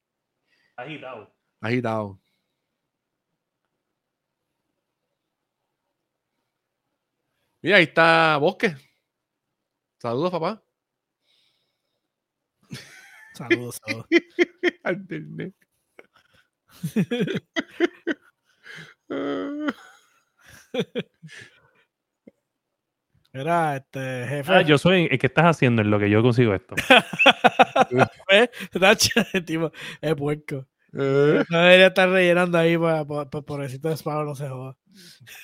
[0.77, 1.35] Agitado.
[1.63, 2.21] Agitado.
[7.63, 8.77] Mira, ahí está Bosque.
[9.99, 10.63] Saludos, papá.
[13.35, 14.07] Saludos, saludos.
[23.33, 24.53] Era este jefe.
[24.53, 26.75] Ah, yo soy el que estás haciendo en lo que yo consigo esto.
[30.01, 30.67] es puerco.
[30.93, 31.45] Eh.
[31.49, 34.77] No debería estar rellenando ahí para, por el sitio de Sparrow no se joda.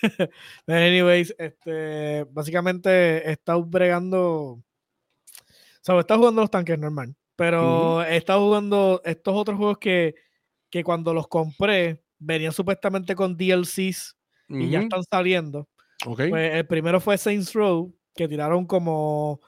[0.66, 4.22] Anyways, este, básicamente he estado bregando.
[4.22, 4.64] O
[5.80, 7.14] sea, he estado jugando los tanques normal.
[7.36, 10.14] Pero he estado jugando estos otros juegos que
[10.76, 14.16] que cuando los compré venían supuestamente con DLCs
[14.48, 15.68] y ya están saliendo.
[16.04, 16.28] Okay.
[16.28, 19.40] Pues el primero fue Saints Row, que tiraron como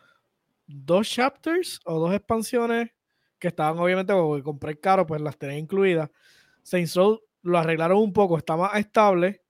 [0.67, 2.91] dos chapters o dos expansiones
[3.39, 6.11] que estaban obviamente, porque compré caro, pues las tenía incluidas.
[6.63, 9.43] Saints Row lo arreglaron un poco, está más estable,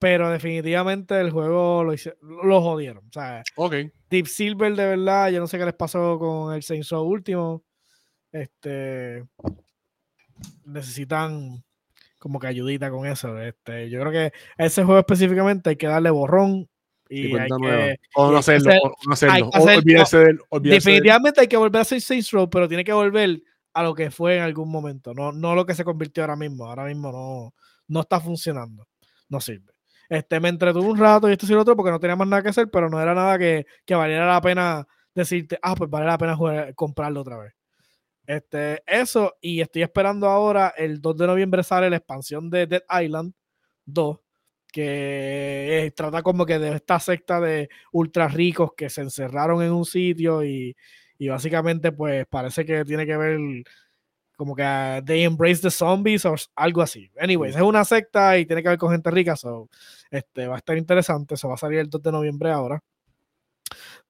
[0.00, 1.94] pero definitivamente el juego lo,
[2.44, 3.06] lo jodieron.
[3.06, 3.44] O sea,
[4.10, 7.64] Deep Silver de verdad, yo no sé qué les pasó con el Saints Row último.
[8.32, 9.24] Este,
[10.64, 11.64] necesitan
[12.18, 13.38] como que ayudita con eso.
[13.40, 16.68] Este, yo creo que a ese juego específicamente hay que darle borrón
[17.08, 18.72] y, hay que, o no hacerlo,
[19.06, 19.50] no hacerlo.
[20.62, 23.42] definitivamente hay que volver a hacer Saints Row, pero tiene que volver
[23.74, 26.66] a lo que fue en algún momento, no, no lo que se convirtió ahora mismo.
[26.66, 27.54] Ahora mismo no,
[27.88, 28.86] no está funcionando,
[29.28, 29.72] no sirve.
[30.08, 32.42] Este, me entretuve un rato y esto y lo otro porque no tenía más nada
[32.42, 36.06] que hacer, pero no era nada que, que valiera la pena decirte, ah, pues vale
[36.06, 37.52] la pena jugar, comprarlo otra vez.
[38.26, 42.82] Este, eso, y estoy esperando ahora, el 2 de noviembre sale la expansión de Dead
[43.02, 43.34] Island
[43.86, 44.18] 2,
[44.72, 49.84] que trata como que de esta secta de ultra ricos que se encerraron en un
[49.84, 50.76] sitio y,
[51.18, 53.38] y básicamente pues parece que tiene que ver
[54.36, 57.10] como que uh, they embrace the zombies o algo así.
[57.18, 59.68] Anyways, es una secta y tiene que ver con gente rica, so,
[60.10, 62.82] este, va a estar interesante, eso va a salir el 2 de noviembre ahora.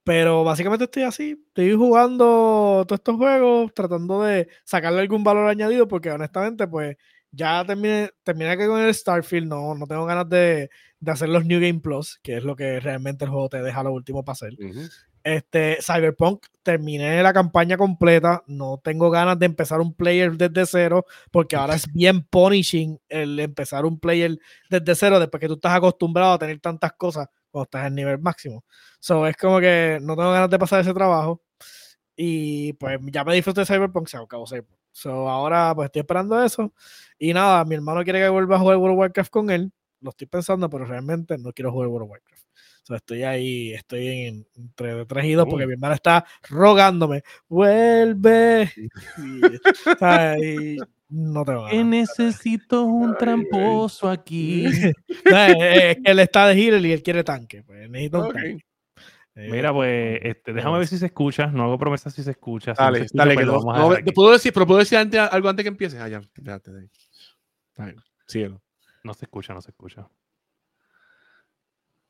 [0.05, 5.87] Pero básicamente estoy así, estoy jugando todos estos juegos, tratando de sacarle algún valor añadido,
[5.87, 6.97] porque honestamente, pues
[7.31, 11.45] ya terminé, terminé que con el Starfield, no, no tengo ganas de, de, hacer los
[11.47, 14.35] New Game Plus, que es lo que realmente el juego te deja lo último para
[14.35, 14.55] hacer.
[15.25, 18.43] Este, Cyberpunk, terminé la campaña completa.
[18.49, 23.39] No tengo ganas de empezar un player desde cero, porque ahora es bien punishing el
[23.39, 24.39] empezar un player
[24.69, 28.19] desde cero, después que tú estás acostumbrado a tener tantas cosas cuando estás en nivel
[28.19, 28.65] máximo.
[28.99, 31.43] So, es como que no tengo ganas de pasar ese trabajo.
[32.17, 34.79] Y pues ya me disfruté de Cyberpunk, se acabó Cyberpunk.
[34.93, 36.73] So, ahora pues estoy esperando eso.
[37.19, 39.73] Y nada, mi hermano quiere que vuelva a jugar World of Warcraft con él.
[40.01, 42.47] Lo estoy pensando, pero realmente no quiero jugar World of Warcraft.
[42.85, 48.71] So, estoy ahí, estoy en, entre 3 y 2 porque mi hermano está rogándome, vuelve.
[50.43, 50.79] Y,
[51.13, 54.65] no te Que necesito un tramposo aquí.
[55.07, 57.63] es que él está de healer y él quiere tanque.
[57.63, 58.65] Pues necesito un tanque.
[59.35, 61.47] Mira, pues, este, déjame ver si se escucha.
[61.47, 62.75] No hago promesas si se escucha.
[62.77, 65.69] dale, dale, que pues, no, no, puedo decir, pero puedo decir antes, algo antes que
[65.69, 66.01] empieces.
[66.01, 66.81] allá ah, déjate de
[67.79, 67.95] ahí.
[68.27, 68.63] síguelo.
[69.05, 70.09] No se escucha, no se escucha.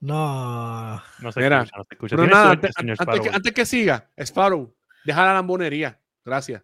[0.00, 0.96] No.
[1.20, 2.16] No se escucha, no se escucha.
[2.16, 4.74] Pero nada, antes, que, antes, que, siga, Sparrow,
[5.04, 6.00] deja la lambonería.
[6.24, 6.62] Gracias.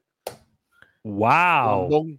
[1.02, 2.18] Wow.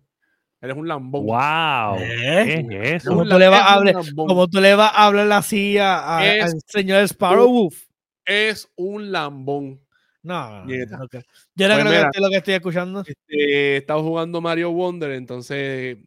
[0.61, 1.25] Eres un lambón.
[1.25, 1.99] Wow.
[1.99, 2.65] ¿Eh?
[2.69, 3.11] ¿Qué es eso?
[3.11, 6.51] Como tú, le vas a hablar, como tú le vas a hablar así a, al
[6.67, 7.89] señor Sparrow Wolf
[8.29, 9.81] es un lambón.
[10.21, 13.03] No, yo no creo que es lo que estoy escuchando.
[13.05, 15.97] Este, estaba jugando Mario Wonder, entonces.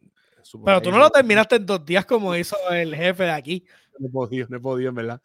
[0.63, 3.65] Pero tú no lo terminaste en dos días como hizo el jefe de aquí.
[3.99, 5.21] No he podido, no he podido, en verdad.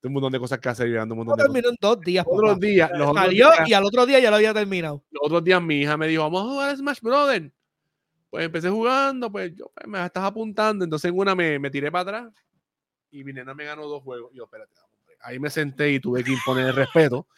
[0.00, 2.26] Tengo un montón de cosas que hacer y un montón de terminó en dos días.
[2.28, 5.02] Otros días, los Salió y al otro día ya lo había terminado.
[5.10, 7.50] Los otros días mi hija me dijo, vamos a jugar Smash Brothers.
[8.34, 10.82] Pues empecé jugando, pues yo pues, me estás apuntando.
[10.82, 12.34] Entonces en una me, me tiré para atrás
[13.12, 14.32] y mi nena me ganó dos juegos.
[14.34, 14.72] Y yo, espérate,
[15.20, 17.28] ahí me senté y tuve que imponer el respeto.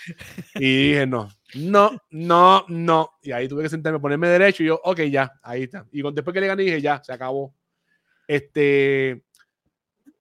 [0.55, 0.61] Y
[0.93, 3.11] dije, no, no, no, no.
[3.21, 5.87] Y ahí tuve que sentarme, ponerme derecho y yo, ok, ya, ahí está.
[5.93, 7.55] Y después que le gané dije, ya, se acabó.
[8.27, 9.23] Este,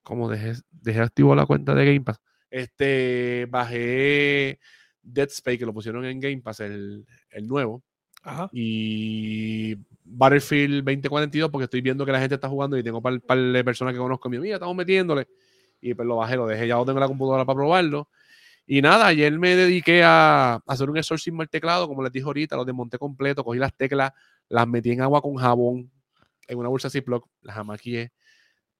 [0.03, 2.19] como dejé, dejé activo la cuenta de Game Pass,
[2.49, 4.59] este, bajé
[5.01, 7.81] Dead Space, que lo pusieron en Game Pass, el, el nuevo.
[8.23, 8.49] Ajá.
[8.51, 13.37] Y Battlefield 2042, porque estoy viendo que la gente está jugando y tengo un par,
[13.37, 15.27] de personas que conozco en mi vida, estamos metiéndole
[15.81, 18.09] y pues lo bajé, lo dejé, ya lo tengo en la computadora para probarlo.
[18.67, 22.55] Y nada, ayer me dediqué a, hacer un exorcismo al teclado, como les dije ahorita,
[22.55, 24.11] lo desmonté completo, cogí las teclas,
[24.47, 25.91] las metí en agua con jabón,
[26.47, 28.11] en una bolsa Ziploc, las amaqué,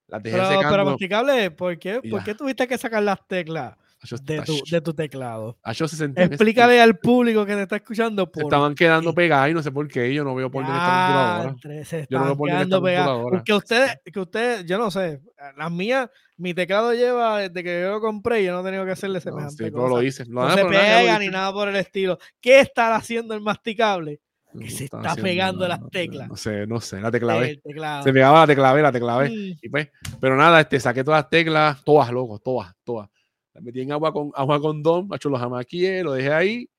[0.08, 0.70] las dejé pero, secando.
[0.70, 3.76] Pero masticable, ¿por qué, ¿por qué tuviste que sacar las teclas?
[4.24, 5.58] De tu, de tu teclado.
[5.64, 8.32] Explícale al público que te está escuchando.
[8.32, 10.14] Por estaban quedando pegadas y no sé por qué.
[10.14, 13.24] Yo no veo por dónde está Yo no veo por quedando pegadas.
[13.30, 15.22] Porque ustedes, que ustedes, yo no sé,
[15.58, 18.86] las mías, mi teclado lleva desde que yo lo compré y yo no he tenido
[18.86, 20.26] que hacerle semejante no, lo hice.
[20.28, 22.20] No, se pega ni nada por el estilo.
[22.42, 24.20] ¿Qué estará haciendo el masticable?
[24.58, 26.30] que se está pegando las teclas.
[26.30, 27.62] No sé, no sé, la tecla B.
[28.04, 29.30] Se pegaba la tecla B, la tecla B.
[29.30, 29.58] Mm.
[29.62, 29.90] Y pues,
[30.20, 33.10] pero nada, este, saqué todas las teclas, todas, loco, todas, todas.
[33.56, 36.70] La metí en agua con agua con don, macho, lo jamaqué, lo dejé ahí,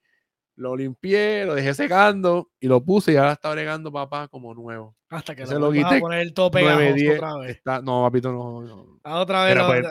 [0.56, 4.94] lo limpié, lo dejé secando y lo puse y ahora está bregando papá como nuevo.
[5.08, 5.96] Hasta que se lo quité.
[5.96, 7.56] A poner el tope otra vez.
[7.56, 8.60] Está, no, papito, no.
[8.60, 9.00] no.
[9.02, 9.56] Ah, otra vez.
[9.66, 9.86] Pues,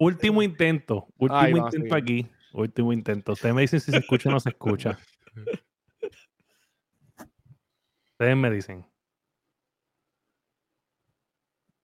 [0.00, 3.32] último intento, último intento aquí, último intento.
[3.32, 4.98] Ustedes me dicen si se escucha o no se escucha.
[8.10, 8.84] Ustedes me dicen.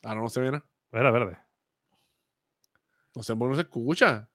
[0.02, 0.60] Ahora no se viene.
[0.90, 1.38] Verde, verde.
[3.14, 4.28] No sé por qué no se escucha.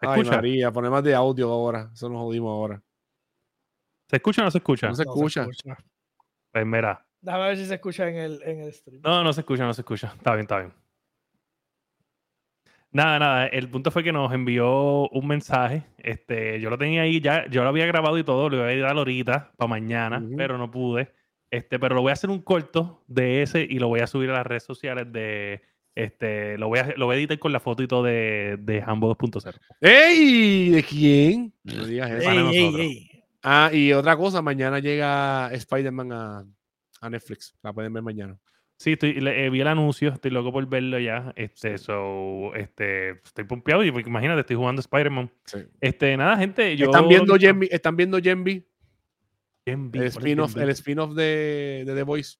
[0.00, 1.90] Ay, María, más de audio ahora.
[1.92, 2.82] Eso nos jodimos ahora.
[4.08, 4.88] ¿Se escucha o no se escucha?
[4.88, 5.46] No se escucha.
[6.52, 7.04] Pues mira.
[7.20, 9.00] Déjame ver si se escucha en el, en el stream.
[9.02, 10.12] No, no se escucha, no se escucha.
[10.16, 10.72] Está bien, está bien.
[12.92, 13.46] Nada, nada.
[13.48, 15.82] El punto fue que nos envió un mensaje.
[15.98, 18.88] Este, yo lo tenía ahí ya, yo lo había grabado y todo, lo iba a
[18.88, 21.12] dar ahorita para mañana, pero no pude.
[21.50, 24.30] Este, pero lo voy a hacer un corto de ese y lo voy a subir
[24.30, 25.62] a las redes sociales de
[25.96, 28.82] este, lo voy a, lo voy a editar con la foto y todo de, de
[28.86, 29.58] Hambo 2.0.
[29.80, 30.68] ¡Ey!
[30.68, 31.54] ¿De quién?
[31.64, 32.30] No digas eso.
[33.42, 36.44] Ah, y otra cosa, mañana llega Spider-Man a,
[37.00, 37.56] a, Netflix.
[37.62, 38.38] La pueden ver mañana.
[38.76, 41.32] Sí, estoy, eh, vi el anuncio, estoy loco por verlo ya.
[41.34, 45.32] Este, so, este, estoy pompeado y pues, imagínate, estoy jugando Spider-Man.
[45.46, 45.60] Sí.
[45.80, 46.86] Este, nada, gente, yo...
[46.86, 47.68] ¿Están viendo Gemby?
[47.70, 48.18] ¿Están viendo?
[49.64, 52.36] El spin-off spin de, de The Voice.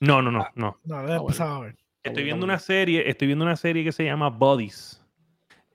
[0.00, 0.80] No, no, no, no.
[0.84, 1.76] No, ah, a ver.
[2.08, 5.02] Estoy viendo una serie, estoy viendo una serie que se llama Bodies.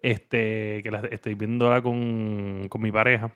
[0.01, 3.33] Este, que la estoy viendo ahora con, con mi pareja.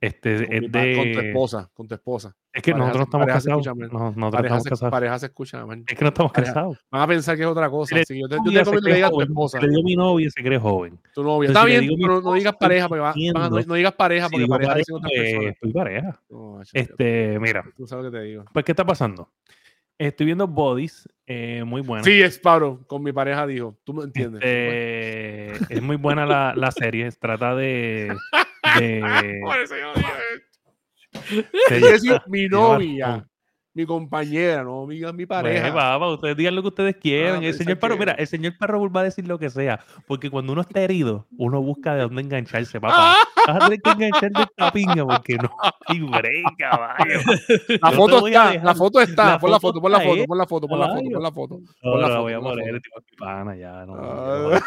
[0.00, 0.96] Este, con, es de...
[0.96, 2.36] con tu esposa, con tu esposa.
[2.52, 3.66] Es que nosotros estamos casados.
[3.66, 4.90] no, nosotros pareja estamos se, casados.
[4.90, 5.84] Pareja se escucha, man.
[5.86, 6.78] Es que no estamos casados.
[6.90, 7.96] Van a pensar que es otra cosa.
[7.96, 9.60] Le, yo te, yo te digas tu esposa.
[9.60, 10.98] Le digo mi novia se cree joven.
[11.14, 11.48] Tu novia.
[11.48, 14.82] Está bien, pero no digas pareja, porque va, no, no, digas pareja, porque pareja, pareja
[14.86, 15.50] es otra persona.
[15.50, 16.20] Estoy pareja.
[16.72, 17.64] este, mira.
[17.76, 18.44] Tú sabes lo que te digo.
[18.52, 19.30] Pues, ¿qué está pasando?
[19.98, 22.04] Estoy viendo Bodies, eh, muy buena.
[22.04, 23.76] Sí, es Pablo, con mi pareja dijo.
[23.82, 24.40] Tú me entiendes.
[24.44, 27.10] Este, es muy buena la, la serie.
[27.12, 28.14] Trata de.
[28.78, 30.12] de Por eso yo dije,
[32.14, 33.26] de- mi novia.
[33.74, 35.62] mi compañera, no mi pareja.
[35.62, 37.42] Pues, papá, ustedes digan lo que ustedes quieran.
[37.42, 39.80] Ah, el señor Parro, mira, el señor Parro va a decir lo que sea.
[40.06, 43.16] Porque cuando uno está herido, uno busca de dónde engancharse, papá.
[43.37, 45.50] Ah, Vas a tener que engancharte esta pinga porque no
[45.86, 47.20] hay break, caballo.
[47.80, 50.16] la foto te voy a está, la foto está, pon la foto pon la foto,
[50.16, 51.58] eh, pon la foto, pon la foto, pon la foto.
[51.58, 53.86] No, Pon la no, foto, voy a poner el tipo de pana ya.
[53.86, 54.60] No, Ah.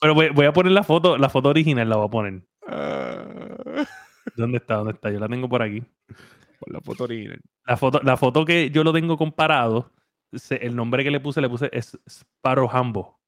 [0.00, 2.42] Pero voy, a poner la foto, la foto original la voy a poner.
[2.66, 3.84] Ah,
[4.34, 4.76] ¿Dónde está?
[4.76, 5.10] ¿Dónde está?
[5.10, 5.82] Yo la tengo por aquí.
[6.10, 7.40] Pon la foto original.
[7.66, 9.92] La foto, la foto que yo lo tengo comparado,
[10.50, 13.20] el nombre que le puse, le puse es Sparrow Hambo.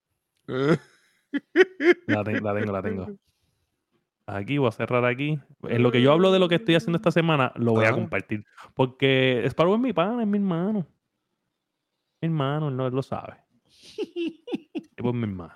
[2.07, 3.07] La, te- la tengo, la tengo.
[4.29, 5.39] Aquí voy a cerrar aquí.
[5.69, 7.93] En lo que yo hablo de lo que estoy haciendo esta semana, lo voy a
[7.93, 8.45] compartir.
[8.75, 10.85] Porque Sparrow es mi pana, es mi hermano.
[12.21, 13.37] Mi hermano, él, no, él lo sabe.
[13.97, 15.55] Es mi hermano.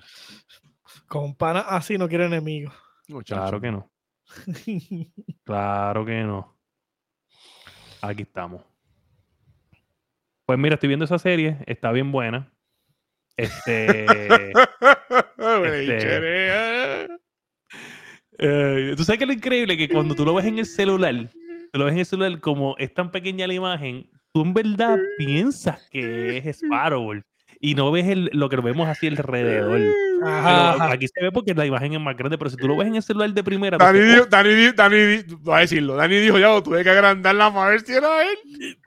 [1.08, 2.72] Con pana así no quiere enemigos.
[3.26, 3.90] Claro que no.
[5.44, 6.56] Claro que no.
[8.02, 8.62] Aquí estamos.
[10.46, 12.52] Pues mira, estoy viendo esa serie, está bien buena.
[13.43, 14.53] Este.
[15.38, 17.09] Este-
[18.38, 21.14] eh, tú sabes que lo increíble que cuando tú lo ves en el celular,
[21.72, 24.99] tú lo ves en el celular como es tan pequeña la imagen, tú en verdad
[25.18, 27.12] piensas que es Sparrow
[27.61, 29.80] y no ves el- lo que lo vemos así alrededor.
[30.22, 30.93] Ajá, ajá.
[30.93, 32.97] aquí se ve porque la imagen es más grande, pero si tú lo ves en
[32.97, 35.97] el celular de primera, Dani dijo, Dani, di- Dani, di- voy a decirlo.
[35.97, 38.78] Dani dijo ya, tuve que agrandarla para ver si era él.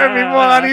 [0.00, 0.72] El mismo Dani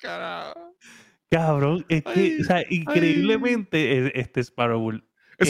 [0.00, 0.74] carajo.
[1.30, 4.90] Cabrón, es que, Ay, o sea, increíblemente e- este Sparrow.
[4.90, 5.02] Eso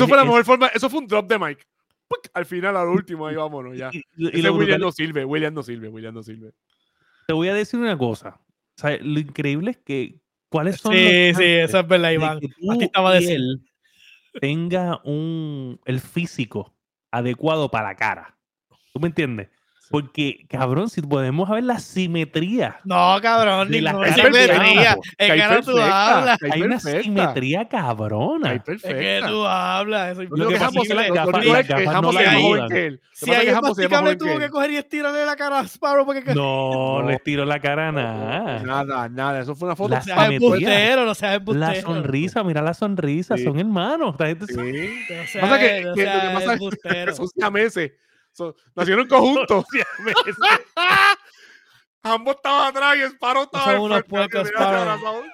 [0.05, 0.67] Es- fue la es- mejor forma.
[0.69, 1.63] Eso fue un drop de Mike.
[2.09, 2.29] ¡Puc!
[2.33, 3.91] Al final, al último, ahí vámonos ya.
[3.93, 6.53] Y, y lo William brutal no sirve, William no sirve, William no sirve.
[7.27, 8.41] te voy a decir una cosa.
[8.41, 10.19] O sea, lo increíble es que,
[10.49, 12.41] ¿cuáles son los Sí, sí, eso es verdad, de Iván.
[12.41, 13.41] que A ti tú estaba y decir.
[14.41, 16.75] tenga un, el físico
[17.11, 18.39] adecuado para la cara?
[18.93, 19.49] ¿Tú me entiendes?
[19.91, 24.97] Porque, cabrón, si podemos ver la simetría, No, cabrón, De la simetría.
[25.17, 26.39] Es Cae que ahora tú perfecta, hablas.
[26.51, 28.49] hay una perfecta, simetría cabrona.
[28.49, 29.29] cae Es que perfecta.
[29.29, 30.13] tú hablas.
[30.13, 30.99] Eso Lo que que pasa Hambo es que que
[31.87, 32.11] no
[32.69, 33.01] que él.
[33.01, 36.05] Que Si hay que masticable, tuvo que que coger y estirarle la cara a Sparrow
[36.07, 37.09] porque No, No.
[37.09, 38.63] le tiro la cara a nada.
[38.63, 39.41] Nada, nada.
[39.41, 39.89] Eso fue una foto.
[39.91, 40.37] La no seas simetría.
[40.47, 41.67] embustero, no seas embustero.
[41.73, 44.13] La sonrisa, mira la sonrisa, son hermanos.
[44.13, 44.55] Esta gente Sí.
[45.35, 47.15] No Pasa que- no que lo que pasa es- embustero.
[47.17, 47.93] Son siameses.
[48.75, 49.65] Nacieron en conjunto.
[49.71, 50.37] siameses.
[52.03, 55.25] Ambos estaban atrás y Sparrow estaba Son unos puercos, Sparrow.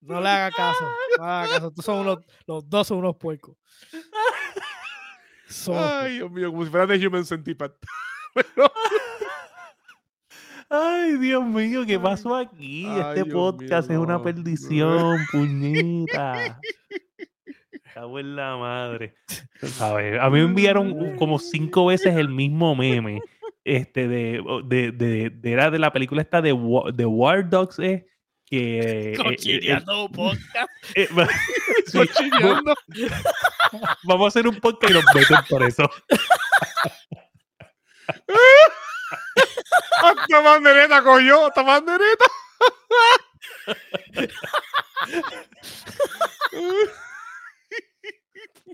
[0.00, 0.84] No le haga caso.
[1.18, 1.70] No le haga caso.
[1.72, 3.56] Tú son unos, los dos son unos puercos.
[5.74, 7.74] Ay, Dios mío, como si fuera de Human Centipede.
[10.70, 12.84] Ay, Dios mío, ¿qué pasó aquí?
[12.86, 14.22] Ay, este Dios podcast mío, es una no.
[14.22, 16.60] perdición, puñita.
[17.98, 19.16] Cago en la madre.
[19.60, 20.20] ¿Sabes?
[20.20, 23.20] A mí me enviaron como cinco veces el mismo meme.
[23.64, 26.56] Este de, de, de, de- era de la película esta de,
[26.94, 28.06] de War Dogs, eh,
[28.46, 30.70] que eh, eh, Cochineando podcast.
[30.94, 31.08] eh,
[31.86, 31.98] sí,
[34.04, 35.90] vamos a hacer un podcast y nos meten por eso.
[40.04, 42.24] Hasta bandereta cogió, hasta bandereta.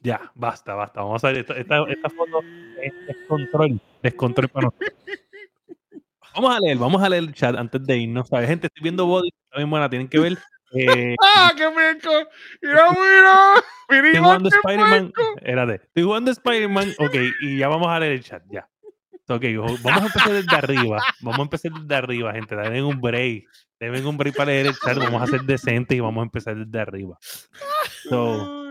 [0.04, 1.00] Ya, basta, basta.
[1.00, 2.40] Vamos a ver, esta, esta, esta foto
[2.82, 4.92] es descontrol, descontrol para nosotros.
[6.34, 8.28] Vamos a leer, vamos a leer el chat antes de irnos.
[8.28, 8.48] ¿sabes?
[8.48, 10.38] Gente, estoy viendo Body, está bien buena, tienen que ver.
[10.72, 12.10] Eh, ¡Ah, qué meco!
[12.60, 13.54] ¡Mira, mira!
[13.88, 15.12] estoy ¡Mira, jugando qué Spider-Man.
[15.36, 18.68] Espérate, estoy jugando Spider-Man, ok, y ya vamos a leer el chat, ya.
[19.26, 19.42] Ok,
[19.82, 21.02] vamos a empezar desde arriba.
[21.20, 22.54] Vamos a empezar desde arriba, gente.
[22.56, 23.44] Denme un break.
[23.80, 24.98] Denme un break para leer el chat.
[24.98, 27.16] Vamos a ser decentes y vamos a empezar desde arriba.
[28.10, 28.63] So,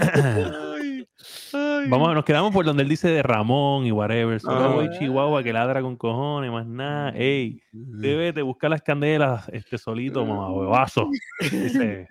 [0.00, 1.06] Ay, ay,
[1.52, 1.88] ay.
[1.88, 4.40] Vamos, nos quedamos por donde él dice de Ramón y whatever.
[4.40, 4.90] Solo Ah.
[4.98, 7.10] chihuahua que ladra con cojones, más nada.
[7.14, 11.10] Ey, debe te buscar las candelas este solito, mamá, huevazo.
[11.40, 12.06] Dice.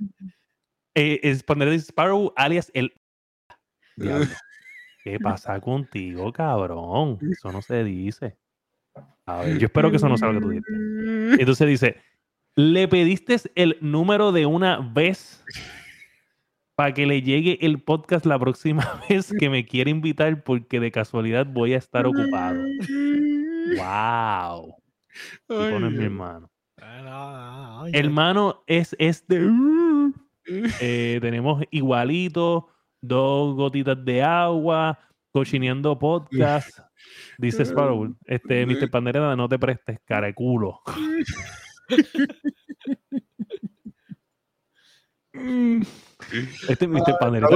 [0.94, 2.94] Eh, es poner Sparrow alias el.
[5.04, 7.18] ¿Qué pasa contigo, cabrón?
[7.32, 8.38] Eso no se dice.
[9.26, 10.66] A ver, yo espero que eso no sea lo que tú dices.
[11.40, 11.98] Entonces dice:
[12.56, 15.44] ¿Le pediste el número de una vez
[16.82, 20.90] para que le llegue el podcast la próxima vez que me quiera invitar porque de
[20.90, 22.60] casualidad voy a estar ocupado?
[23.78, 24.76] ¡Wow!
[25.48, 26.50] No es mi Ay, hermano.
[27.94, 29.40] Hermano es este.
[30.82, 32.68] Eh, tenemos igualito.
[33.00, 34.98] dos gotitas de agua,
[35.32, 36.80] cochineando podcast.
[37.38, 38.90] Dice Sparrow, este, Mr.
[38.90, 40.82] Pandereta, no te prestes, cara de culo.
[46.68, 47.18] Este Mr.
[47.20, 47.56] Pandereta,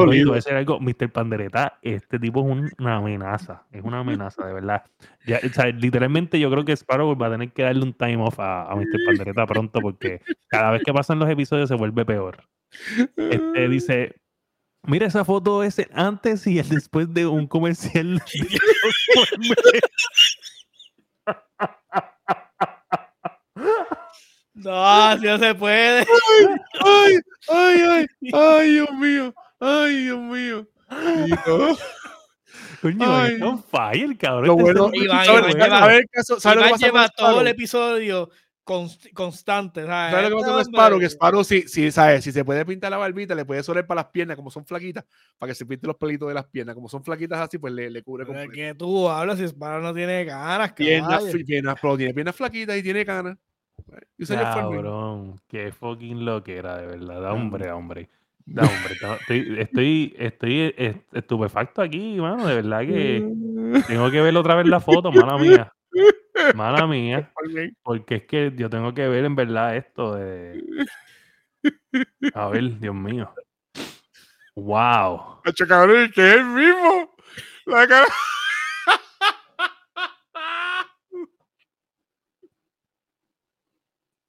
[0.58, 1.12] algo, Mr.
[1.12, 4.84] Pandereta, este tipo es una amenaza, es una amenaza, de verdad.
[5.26, 5.40] Ya,
[5.72, 8.76] literalmente yo creo que Sparrow va a tener que darle un time off a, a
[8.76, 9.06] Mr.
[9.06, 12.44] Pandereta pronto porque cada vez que pasan los episodios se vuelve peor.
[13.16, 14.16] Este dice,
[14.88, 18.22] Mira esa foto ese antes y el después de un comercial.
[24.56, 26.00] no, así no se puede.
[26.80, 29.34] Ay, ay, ay, ay, Dios mío.
[29.60, 30.68] Ay, Dios mío.
[32.82, 33.42] Coño, ay.
[33.42, 34.48] on fire, cabrón.
[34.48, 35.94] Lo bueno, Iván, Iván, lleva,
[36.54, 38.30] Iván lleva todo el episodio
[38.66, 39.86] constante.
[39.86, 40.12] ¿sabes?
[40.12, 41.00] ¿Sabes lo que pasa con Sparrow?
[41.00, 42.24] Que Sparrow, si, si, ¿sabes?
[42.24, 45.06] si se puede pintar la barbita, le puede soler para las piernas, como son flaquitas,
[45.38, 46.76] para que se pinte los pelitos de las piernas.
[46.76, 48.52] Como son flaquitas así, pues le, le cubre completo.
[48.52, 52.84] que tú hablas si Sparrow no tiene canas, piernas, piernas, pero tiene piernas flaquitas y
[52.84, 53.06] tiene
[54.28, 57.22] Cabrón, qué fucking lo que era, de verdad.
[57.22, 58.10] Da hombre, hombre.
[58.46, 58.96] Da hombre.
[59.22, 62.46] Estoy, estoy, estoy estupefacto aquí, mano.
[62.48, 63.28] De verdad que
[63.88, 65.74] tengo que ver otra vez la foto, mala mía.
[66.56, 67.32] Mala mía.
[67.84, 70.64] Porque es que yo tengo que ver en verdad esto de.
[72.34, 73.34] A ver, Dios mío.
[74.56, 75.42] ¡Wow!
[75.68, 77.16] cabrón, que es el mismo.
[77.66, 78.06] La cara.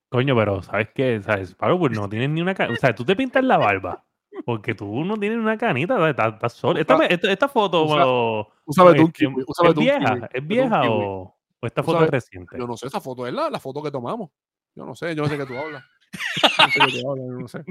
[0.08, 1.20] Coño, pero ¿sabes qué?
[1.22, 1.54] ¿Sabes?
[1.54, 2.74] Pablo, pues no tienes ni una canita.
[2.74, 4.04] O sea, tú te pintas la barba.
[4.44, 6.10] Porque tú no tienes una canita.
[6.10, 6.78] Estás solo.
[6.78, 8.52] Esta, esta, foto.
[8.64, 10.28] Usa, ¿Es vieja?
[10.32, 11.36] ¿Es vieja o.?
[11.60, 12.56] ¿O esta foto es reciente?
[12.58, 14.30] Yo no sé, esa foto es la, la foto que tomamos.
[14.74, 15.82] Yo no sé, yo no sé qué tú hablas.
[16.42, 17.64] Yo no sé qué tú hablas, yo no sé.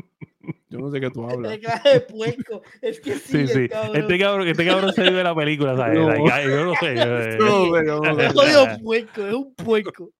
[0.70, 1.60] Yo no sé qué tú hablas.
[1.84, 2.62] de puerco.
[2.82, 3.70] Es que sí, sí, sí.
[3.70, 3.96] Cabrón.
[3.96, 6.00] Este, cabrón, este cabrón se vive la película, ¿sabes?
[6.00, 6.16] No.
[6.44, 6.96] yo no sé.
[7.40, 8.20] No, no.
[8.20, 8.34] Es
[8.84, 10.12] puerco, es un puerco.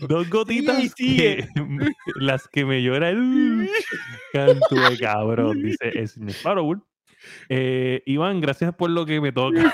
[0.00, 1.46] Dos gotitas que,
[2.16, 3.68] las que me llora el
[4.32, 5.92] canto de cabrón, dice
[6.28, 6.82] Sparrow.
[7.48, 9.72] Eh, Iván, gracias por lo que me toca.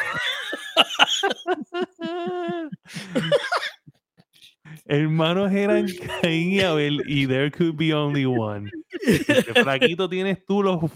[4.89, 5.87] Hermanos eran
[6.23, 8.71] Caín y Abel y there could be only one.
[9.05, 10.79] ¿Qué flaquito tienes tú los,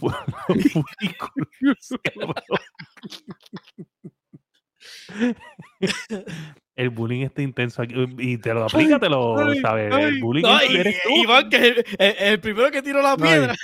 [6.76, 7.94] El bullying está intenso aquí.
[8.18, 9.92] Y te lo aplica, te lo sabes.
[9.94, 10.44] El bullying
[11.16, 13.54] Iván, que es el, primero que tiró la piedra.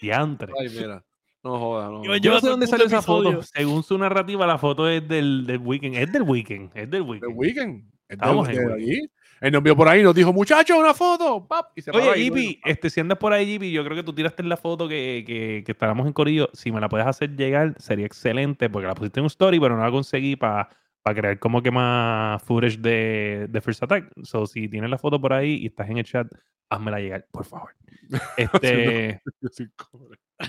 [0.00, 0.52] Diantre.
[0.58, 1.04] Ay, mira.
[1.42, 2.16] No joda, no.
[2.16, 3.42] Yo, no sé dónde salió esa foto.
[3.42, 5.96] Según su narrativa, la foto es del, del weekend.
[5.96, 6.70] Es del weekend.
[6.74, 7.28] Es del weekend.
[7.28, 7.84] Del weekend.
[8.08, 9.10] Estamos en allí.
[9.40, 11.46] Él nos vio por ahí nos dijo, muchachos, una foto.
[11.46, 14.14] Pap, y se Oye, Ipi, este, si andas por ahí, Ipi, yo creo que tú
[14.14, 16.48] tiraste en la foto que, que, que estábamos en Corillo.
[16.52, 19.76] Si me la puedes hacer llegar, sería excelente, porque la pusiste en un story, pero
[19.76, 20.68] no la conseguí para
[21.14, 24.10] crear como que más footage de, de First Attack.
[24.22, 26.26] So, si tienes la foto por ahí y estás en el chat,
[26.68, 27.70] házmela llegar, por favor.
[28.36, 29.20] Este,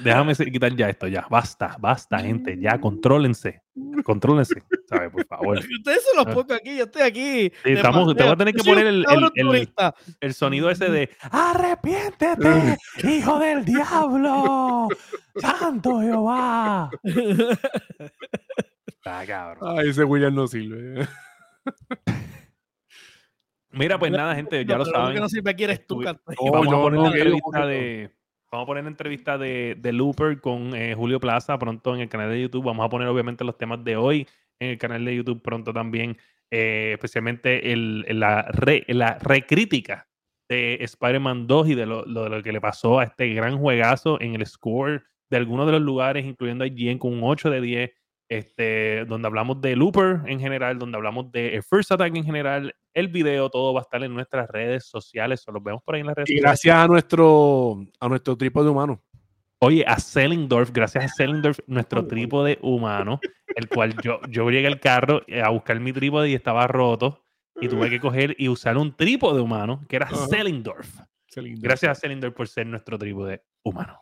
[0.04, 1.26] déjame quitar ya esto, ya.
[1.30, 2.58] Basta, basta, gente.
[2.60, 3.64] Ya, contrólense.
[4.04, 5.12] Contrólense, ¿sabes?
[5.12, 5.58] Por favor.
[5.58, 7.52] Ustedes son los pocos aquí, yo estoy aquí.
[7.64, 9.06] estamos, te voy a tener que poner el,
[9.36, 9.70] el,
[10.20, 14.88] el, sonido ese de ¡Arrepiéntete, hijo del diablo!
[15.36, 16.90] ¡Santo Jehová!
[18.88, 19.80] Está cabrón.
[19.80, 21.08] Ay, ese William no sirve.
[23.72, 25.14] Mira, pues nada, gente, ya lo saben.
[25.14, 28.17] que no sirve aquí eres tú, vamos, a poner una entrevista de,
[28.52, 32.10] vamos a poner una entrevista de, de Looper con eh, Julio Plaza pronto en el
[32.10, 32.66] canal de YouTube.
[32.66, 34.28] Vamos a poner obviamente los temas de hoy
[34.60, 36.18] en el canal de YouTube pronto también,
[36.52, 40.08] eh, especialmente la, re, la recrítica
[40.50, 44.20] de Spider-Man 2 y de lo, lo, lo que le pasó a este gran juegazo
[44.22, 47.92] en el score de algunos de los lugares, incluyendo IGN con un 8 de 10
[48.30, 53.10] este, donde hablamos de Looper en general, donde hablamos de First Attack en general, el
[53.10, 56.08] video, todo va a estar en nuestras redes sociales, o los vemos por ahí en
[56.08, 59.04] las redes y gracias a nuestro, a nuestro trípode humano.
[59.60, 63.20] Oye, a Sellingdorf, gracias a Sellingdorf, nuestro trípode humano,
[63.56, 67.24] el cual yo, yo llegué al carro a buscar mi trípode y estaba roto,
[67.62, 70.10] y tuve que coger y usar un trípode humano, que era.
[71.36, 74.02] Gracias a Sellingdorf por ser nuestro trípode humano.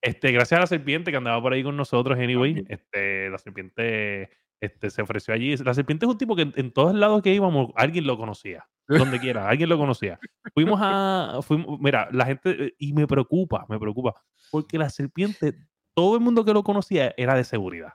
[0.00, 2.64] Este, gracias a la serpiente que andaba por ahí con nosotros, anyway.
[2.68, 4.30] Este, la serpiente
[4.62, 5.56] este, se ofreció allí.
[5.58, 8.66] La serpiente es un tipo que en, todos lados que íbamos, alguien lo conocía.
[8.88, 10.18] Donde quiera, alguien lo conocía.
[10.54, 11.40] Fuimos a.
[11.42, 12.74] Fuimos, mira, la gente.
[12.78, 14.14] Y me preocupa, me preocupa.
[14.50, 15.54] Porque la serpiente,
[15.94, 17.92] todo el mundo que lo conocía era de seguridad.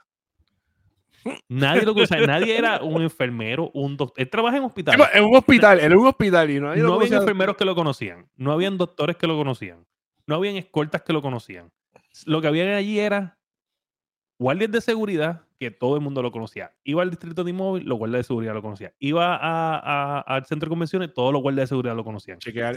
[1.50, 4.22] Nadie lo conocía, nadie era un enfermero, un doctor.
[4.22, 5.02] Él trabaja en hospital.
[5.14, 6.50] En un hospital, en un hospital.
[6.52, 9.86] Y no, no había enfermeros que lo conocían, no habían doctores que lo conocían,
[10.26, 11.72] no habían escoltas que lo conocían
[12.26, 13.38] lo que había allí era
[14.40, 16.72] guardias de seguridad que todo el mundo lo conocía.
[16.84, 18.92] Iba al distrito de inmóvil, los guardias de seguridad lo conocían.
[19.00, 19.36] Iba
[20.22, 22.38] al centro de convenciones, todos los guardias de seguridad lo conocían.
[22.40, 22.76] Chequear,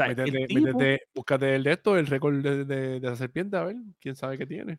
[1.15, 4.79] búscate el de esto, el récord de, la serpiente, a ver, quién sabe qué tiene.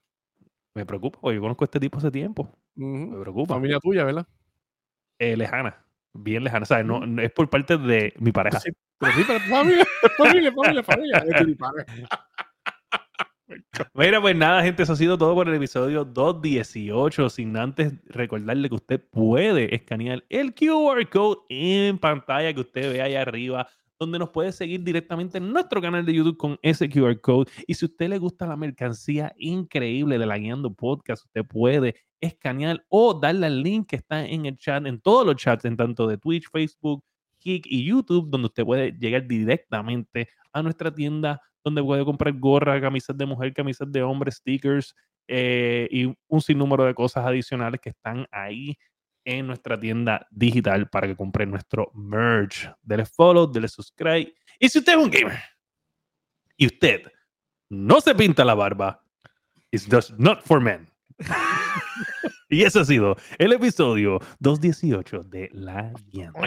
[0.74, 2.50] Me preocupa, porque yo conozco a este tipo hace tiempo.
[2.76, 3.54] Me preocupa.
[3.54, 4.26] Familia tuya, ¿verdad?
[5.20, 6.66] Eh, lejana, bien lejana.
[6.70, 8.60] O no, es por parte de mi pareja.
[8.60, 9.86] Sí, pero sí, pero familia,
[10.18, 11.58] familia, familia, familia.
[13.94, 17.30] Mira, pues nada, gente, eso ha sido todo por el episodio 218.
[17.30, 23.02] Sin antes recordarle que usted puede escanear el QR code en pantalla que usted ve
[23.02, 23.68] ahí arriba,
[24.00, 27.52] donde nos puede seguir directamente en nuestro canal de YouTube con ese QR code.
[27.68, 32.84] Y si usted le gusta la mercancía increíble de la Guiando Podcast, usted puede escanear
[32.90, 36.08] o darle al link que está en el chat, en todos los chats, en tanto
[36.08, 37.04] de Twitch, Facebook,
[37.40, 42.82] Kik y YouTube, donde usted puede llegar directamente a nuestra tienda donde puede comprar gorras,
[42.82, 44.96] camisas de mujer, camisas de hombre, stickers
[45.28, 48.78] eh, y un sinnúmero de cosas adicionales que están ahí
[49.26, 52.70] en nuestra tienda digital para que compre nuestro merch.
[52.82, 54.34] Dele follow, dele subscribe.
[54.60, 55.40] Y si usted es un gamer
[56.58, 57.04] y usted
[57.70, 59.04] no se pinta la barba,
[59.72, 60.90] it's just not for men.
[62.50, 66.40] y ese ha sido el episodio 218 de La Guiando.